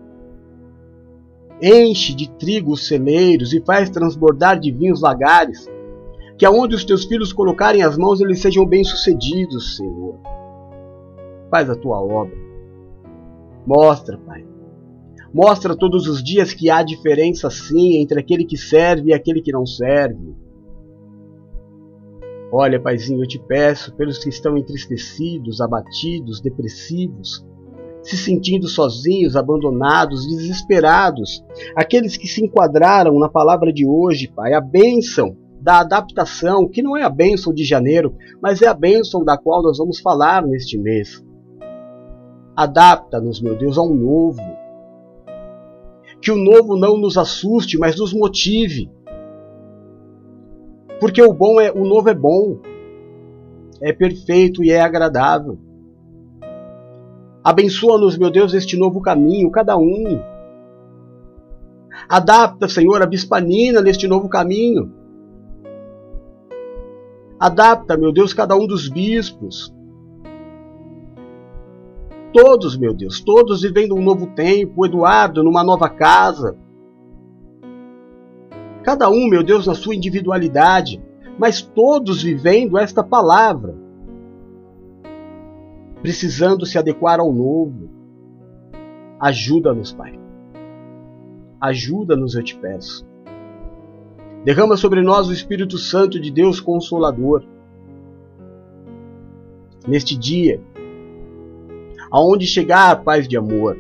[1.62, 5.70] Enche de trigo os celeiros e faz transbordar de vinhos lagares.
[6.38, 10.16] Que aonde os teus filhos colocarem as mãos, eles sejam bem-sucedidos, Senhor.
[11.50, 12.36] Faz a tua obra.
[13.66, 14.46] Mostra, Pai.
[15.34, 19.52] Mostra todos os dias que há diferença sim entre aquele que serve e aquele que
[19.52, 20.36] não serve.
[22.52, 27.44] Olha, Paizinho, eu te peço pelos que estão entristecidos, abatidos, depressivos,
[28.04, 31.44] se sentindo sozinhos, abandonados, desesperados,
[31.76, 36.98] aqueles que se enquadraram na palavra de hoje, Pai, a bênção da adaptação, que não
[36.98, 40.78] é a bênção de janeiro, mas é a bênção da qual nós vamos falar neste
[40.78, 41.24] mês.
[42.54, 44.42] Adapta-nos, meu Deus, ao novo.
[46.22, 48.92] Que o novo não nos assuste, mas nos motive.
[51.00, 52.60] Porque o bom é, o novo é bom,
[53.82, 55.58] é perfeito e é agradável.
[57.44, 60.22] Abençoa-nos, meu Deus, este novo caminho, cada um.
[62.08, 64.92] Adapta, Senhor, a bispanina neste novo caminho.
[67.40, 69.74] Adapta, meu Deus, cada um dos bispos.
[72.32, 76.58] Todos, meu Deus, todos vivendo um novo tempo, Eduardo numa nova casa.
[78.84, 81.02] Cada um, meu Deus, na sua individualidade,
[81.38, 83.83] mas todos vivendo esta palavra.
[86.04, 87.90] Precisando se adequar ao novo.
[89.18, 90.20] Ajuda-nos, Pai.
[91.62, 93.08] Ajuda-nos, eu te peço.
[94.44, 97.46] Derrama sobre nós o Espírito Santo de Deus Consolador.
[99.88, 100.62] Neste dia,
[102.12, 103.78] aonde chegar a paz de amor,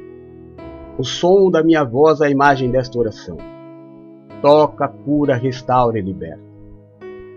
[0.97, 3.35] o som da minha voz a imagem desta oração.
[4.41, 6.41] Toca, cura, restaura e liberta.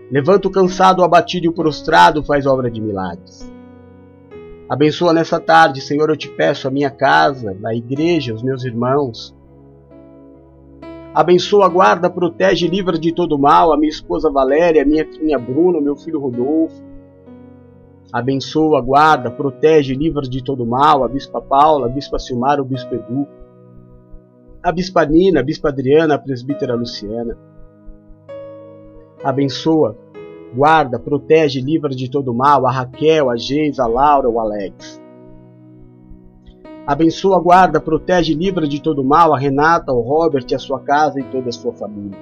[0.09, 3.56] Levanta o cansado, o abatido e o prostrado, faz obra de milagres.
[4.69, 9.33] Abençoa nessa tarde, Senhor, eu te peço a minha casa, a igreja, os meus irmãos,
[11.17, 15.39] Abençoa, guarda, protege e livra de todo mal a minha esposa Valéria, a minha filha
[15.39, 16.79] Bruna, meu filho Rodolfo.
[18.13, 22.63] Abençoa, guarda, protege e livra de todo mal a Bispa Paula, a Bispa Silmar, o
[22.63, 23.27] Bispo Edu.
[24.61, 27.35] A Bispa Nina, a Bispa Adriana, a Presbítera Luciana.
[29.23, 29.97] Abençoa,
[30.55, 35.01] guarda, protege livra de todo mal a Raquel, a Geis, a Laura, o Alex.
[36.85, 41.23] Abençoa, guarda, protege livra de todo mal a Renata, o Robert, a sua casa e
[41.23, 42.17] toda a sua família.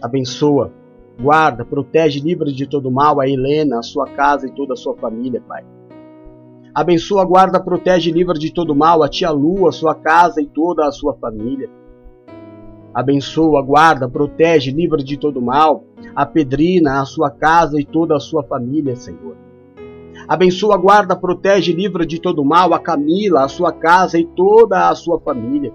[0.00, 0.72] Abençoa,
[1.20, 4.96] guarda, protege livra de todo mal a Helena, a sua casa e toda a sua
[4.96, 5.62] família, Pai.
[6.74, 10.86] Abençoa, guarda, protege livra de todo mal a tia Lu, a sua casa e toda
[10.86, 11.68] a sua família.
[12.92, 15.84] Abençoa, guarda, protege, livra de todo mal
[16.14, 19.36] a Pedrina, a sua casa e toda a sua família, Senhor.
[20.28, 24.94] Abençoa, guarda, protege livra de todo mal a Camila, a sua casa e toda a
[24.94, 25.72] sua família.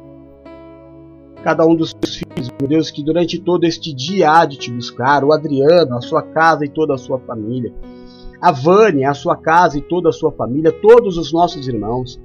[1.44, 4.72] Cada um dos seus filhos, meu Deus, que durante todo este dia há de te
[4.72, 7.74] buscar, o Adriano, a sua casa e toda a sua família.
[8.42, 12.20] A Vânia, a sua casa e toda a sua família, todos os nossos irmãos.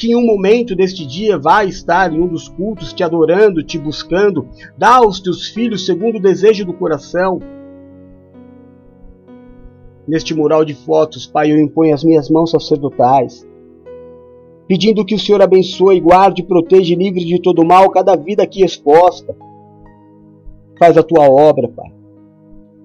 [0.00, 3.78] Que em um momento deste dia vai estar em um dos cultos te adorando, te
[3.78, 7.38] buscando, dá aos teus filhos segundo o desejo do coração
[10.10, 13.46] Neste mural de fotos, Pai, eu imponho as minhas mãos sacerdotais,
[14.66, 18.64] pedindo que o Senhor abençoe, guarde, proteja e livre de todo mal cada vida aqui
[18.64, 19.36] exposta.
[20.80, 21.92] Faz a tua obra, Pai.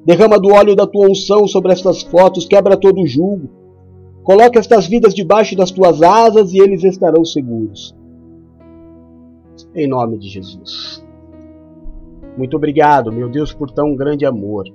[0.06, 3.50] Derrama do óleo da tua unção sobre estas fotos, quebra todo o jugo.
[4.26, 7.96] Coloca estas vidas debaixo das tuas asas e eles estarão seguros.
[9.76, 11.06] Em nome de Jesus.
[12.36, 14.66] Muito obrigado, meu Deus, por tão grande amor.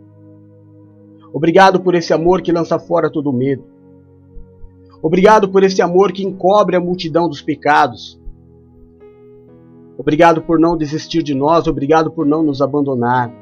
[1.32, 3.64] Obrigado por esse amor que lança fora todo medo.
[5.02, 8.20] Obrigado por esse amor que encobre a multidão dos pecados.
[9.98, 13.34] Obrigado por não desistir de nós, obrigado por não nos abandonar.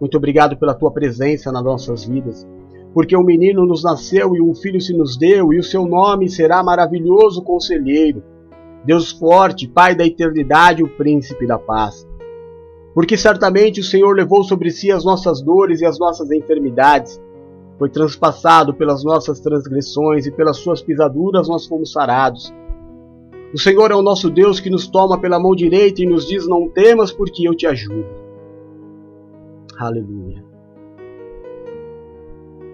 [0.00, 2.44] Muito obrigado pela tua presença nas nossas vidas,
[2.94, 6.30] porque um menino nos nasceu e um filho se nos deu, e o seu nome
[6.30, 8.22] será maravilhoso conselheiro,
[8.84, 12.06] Deus forte, Pai da eternidade, o príncipe da paz.
[12.94, 17.20] Porque certamente o Senhor levou sobre si as nossas dores e as nossas enfermidades.
[17.76, 22.54] Foi transpassado pelas nossas transgressões e pelas suas pisaduras nós fomos sarados.
[23.52, 26.46] O Senhor é o nosso Deus que nos toma pela mão direita e nos diz:
[26.46, 28.06] Não temas, porque eu te ajudo.
[29.76, 30.53] Aleluia.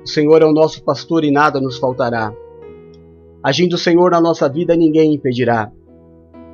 [0.03, 2.35] O Senhor é o nosso pastor e nada nos faltará.
[3.43, 5.71] Agindo o Senhor na nossa vida, ninguém impedirá.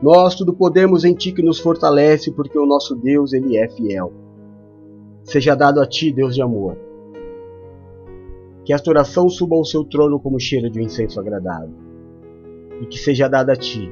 [0.03, 4.13] Nós tudo podemos em Ti que nos fortalece, porque o nosso Deus, Ele é fiel.
[5.25, 6.77] Seja dado a Ti, Deus de amor.
[8.65, 11.75] Que esta oração suba ao Seu trono como cheiro de um incenso agradável.
[12.81, 13.91] E que seja dada a Ti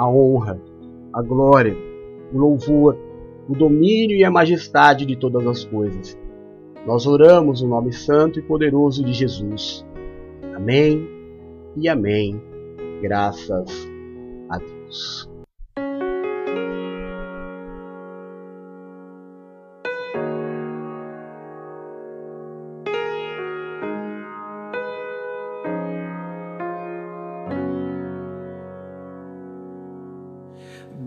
[0.00, 0.58] a honra,
[1.12, 1.76] a glória,
[2.32, 2.96] o louvor,
[3.46, 6.18] o domínio e a majestade de todas as coisas.
[6.86, 9.84] Nós oramos no nome santo e poderoso de Jesus.
[10.54, 11.06] Amém
[11.76, 12.40] e amém.
[13.02, 13.88] Graças
[14.48, 15.28] a Deus.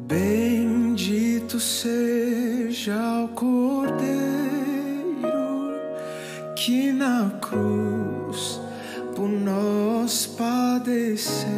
[0.07, 4.32] Bendito seja o Cordeiro
[6.66, 8.61] que na cruz
[9.18, 11.51] por nós padeceu.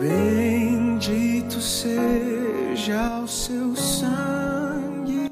[0.00, 5.26] Bendito seja o seu sangue.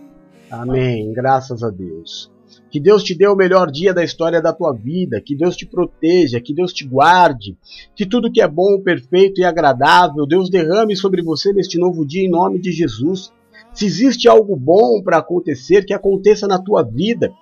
[0.50, 1.12] Amém.
[1.12, 2.28] Graças a Deus.
[2.68, 5.64] Que Deus te dê o melhor dia da história da tua vida, que Deus te
[5.64, 7.56] proteja, que Deus te guarde,
[7.94, 12.24] que tudo que é bom, perfeito e agradável, Deus derrame sobre você neste novo dia
[12.24, 13.32] em nome de Jesus.
[13.72, 17.32] Se existe algo bom para acontecer, que aconteça na tua vida.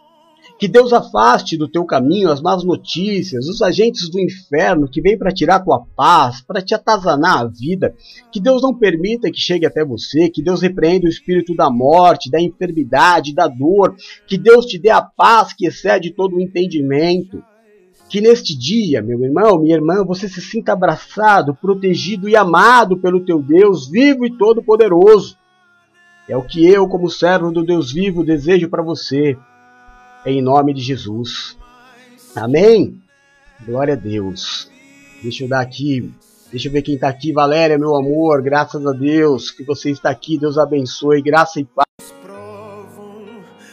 [0.59, 5.17] Que Deus afaste do teu caminho as más notícias, os agentes do inferno que vêm
[5.17, 7.95] para tirar tua paz, para te atazanar a vida.
[8.33, 12.31] Que Deus não permita que chegue até você, que Deus repreenda o espírito da morte,
[12.31, 13.95] da enfermidade, da dor.
[14.27, 17.43] Que Deus te dê a paz que excede todo o entendimento.
[18.09, 23.25] Que neste dia, meu irmão, minha irmã, você se sinta abraçado, protegido e amado pelo
[23.25, 25.37] teu Deus vivo e todo-poderoso.
[26.29, 29.37] É o que eu, como servo do Deus vivo, desejo para você
[30.27, 31.57] em nome de Jesus.
[32.37, 33.01] Amém?
[33.65, 34.71] Glória a Deus.
[35.23, 36.13] Deixa eu dar aqui,
[36.51, 37.33] deixa eu ver quem está aqui.
[37.33, 40.39] Valéria, meu amor, graças a Deus que você está aqui.
[40.39, 41.87] Deus abençoe, graça e paz.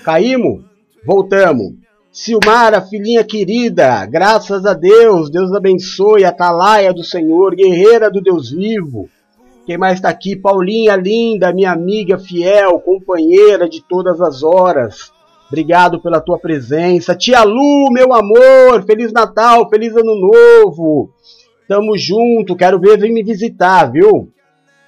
[0.03, 0.63] Caímos,
[1.05, 1.73] voltamos.
[2.09, 9.09] Silmara, filhinha querida, graças a Deus, Deus abençoe, Atalaia do Senhor, guerreira do Deus vivo.
[9.65, 10.35] Quem mais está aqui?
[10.35, 15.11] Paulinha linda, minha amiga fiel, companheira de todas as horas.
[15.47, 17.15] Obrigado pela tua presença.
[17.15, 21.09] Tia Lu, meu amor, Feliz Natal, Feliz Ano Novo.
[21.67, 24.31] Tamo junto, quero ver, vem me visitar, viu?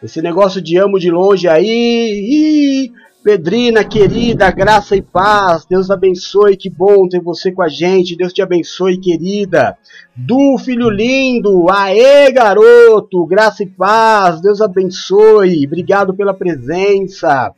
[0.01, 1.65] Esse negócio de amo de longe aí.
[1.65, 2.91] Ih,
[3.27, 5.65] Pedrina, querida, graça e paz.
[5.65, 8.15] Deus abençoe, que bom ter você com a gente.
[8.15, 9.77] Deus te abençoe, querida.
[10.15, 11.69] Du, filho lindo.
[11.69, 14.39] Aê, garoto, graça e paz.
[14.39, 15.65] Deus abençoe.
[15.67, 17.51] Obrigado pela presença.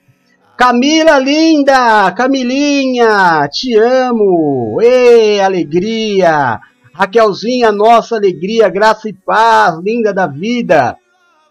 [0.57, 6.59] Camila linda, Camilinha, te amo, ê, alegria.
[6.91, 10.97] Raquelzinha, nossa alegria, graça e paz, linda da vida.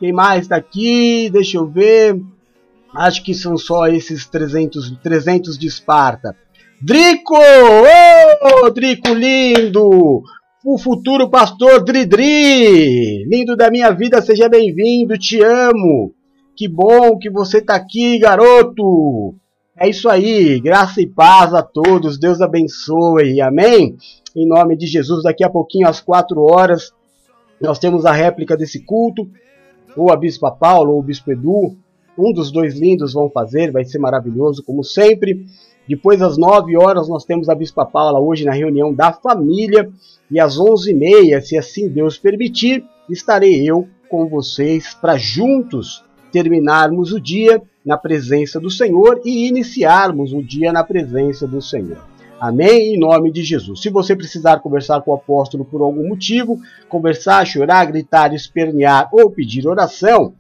[0.01, 1.31] Quem mais está aqui?
[1.33, 2.21] Deixa eu ver.
[2.95, 6.35] Acho que são só esses 300, 300 de Esparta.
[6.81, 7.35] Drico!
[7.35, 10.23] Ô, oh, Drico lindo!
[10.65, 13.25] O futuro pastor Dridri!
[13.29, 16.15] Lindo da minha vida, seja bem-vindo, te amo!
[16.57, 19.35] Que bom que você está aqui, garoto!
[19.79, 23.97] É isso aí, graça e paz a todos, Deus abençoe, amém?
[24.35, 26.93] Em nome de Jesus, daqui a pouquinho, às 4 horas,
[27.61, 29.31] nós temos a réplica desse culto,
[29.97, 31.77] ou a Bispa Paulo, ou o Bispo Edu,
[32.19, 35.47] um dos dois lindos vão fazer, vai ser maravilhoso, como sempre.
[35.89, 39.89] Depois, às 9 horas, nós temos a Bispa Paula hoje na reunião da família,
[40.31, 47.21] e às 11h30, se assim Deus permitir, estarei eu com vocês para juntos terminarmos o
[47.21, 52.05] dia na presença do Senhor e iniciarmos o dia na presença do Senhor.
[52.39, 52.95] Amém?
[52.95, 53.81] Em nome de Jesus.
[53.81, 59.31] Se você precisar conversar com o apóstolo por algum motivo, conversar, chorar, gritar, espernear ou
[59.31, 60.35] pedir oração,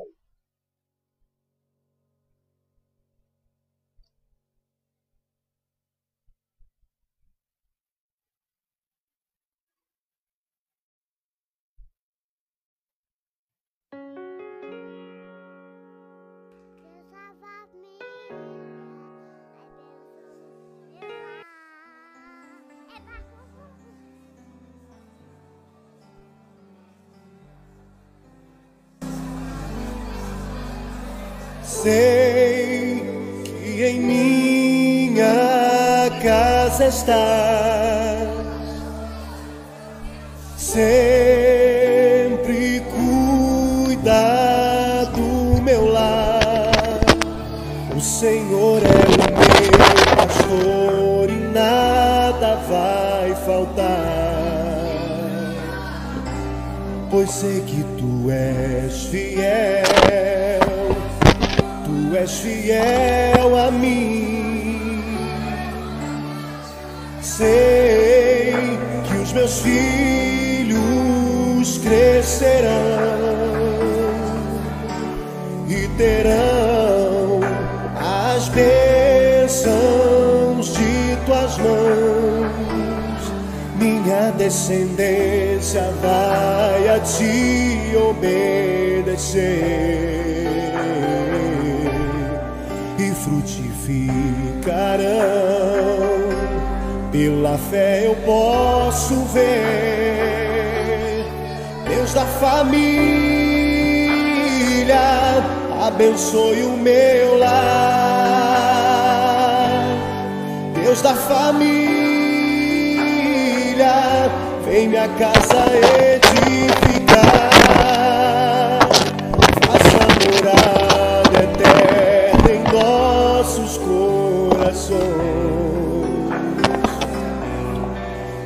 [123.74, 125.00] nossos corações.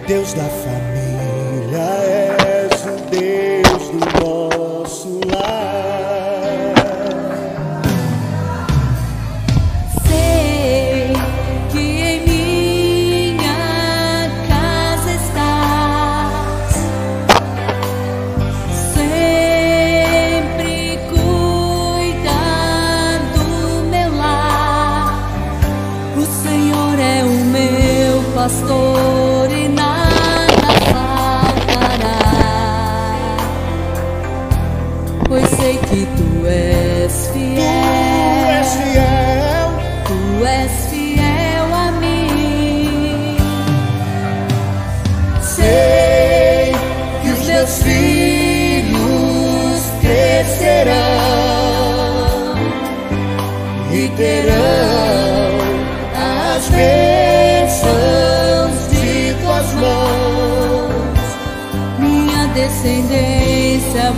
[0.07, 1.87] Deus da família,
[2.47, 4.46] és o Deus do nome.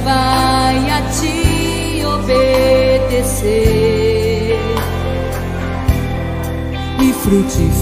[0.03, 3.49] vai a ti obedecer
[7.01, 7.78] e frutificar.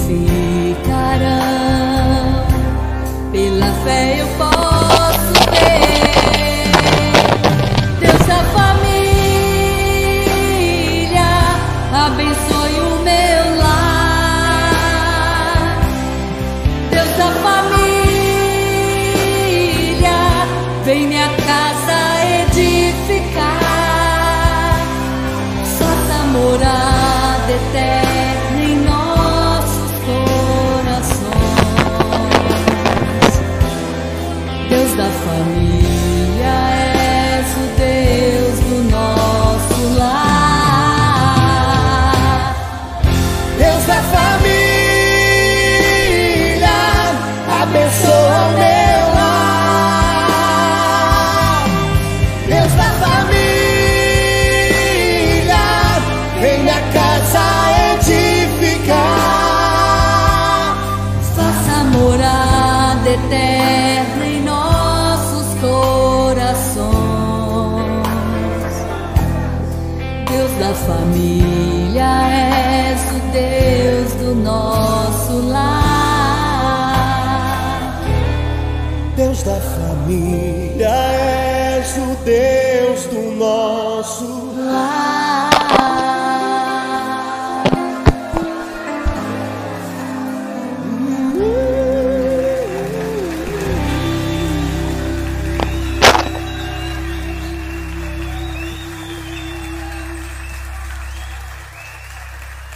[80.07, 80.88] família
[81.79, 85.49] és o Deus do nosso lar.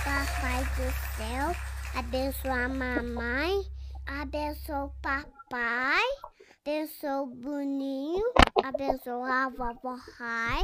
[0.03, 1.55] Papai do céu,
[1.95, 3.61] abençoa a mamãe,
[4.19, 6.20] abençoa o papai
[6.63, 8.23] abençoa o Boninho,
[8.63, 10.63] abençoa a vovó Rai,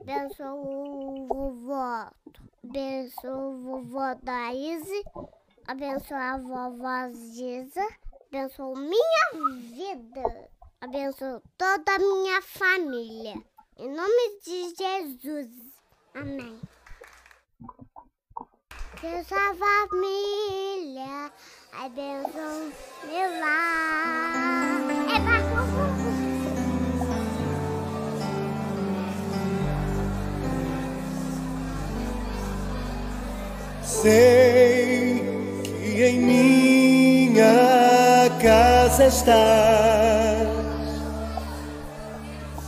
[0.00, 2.10] abençoa o vovó,
[2.64, 5.04] abençoa o vovó Daíse,
[5.66, 7.84] abençoa a vovó Ziza,
[8.28, 10.48] abençoa minha vida,
[10.80, 13.34] abençoa toda a minha família.
[13.78, 15.50] Em nome de Jesus.
[16.14, 16.60] Amém.
[19.00, 21.32] Deus a família
[21.72, 22.68] abençoa
[23.08, 24.76] meu lar.
[25.08, 25.40] É pra
[33.82, 35.24] Sei
[35.64, 37.40] que em minha
[38.42, 40.46] casa estás,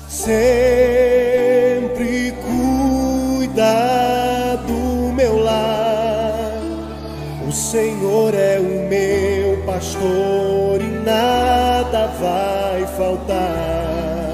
[0.08, 6.58] sempre cuida do meu lar.
[7.46, 14.24] O Senhor é o meu pastor e nada vai faltar,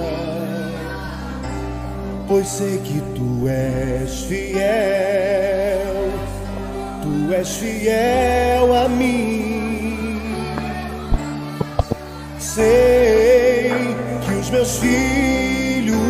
[2.29, 4.71] pois sei que tu és fiel
[7.03, 10.21] tu és fiel a mim.
[12.39, 13.71] Sei
[14.25, 16.01] que os meus filhos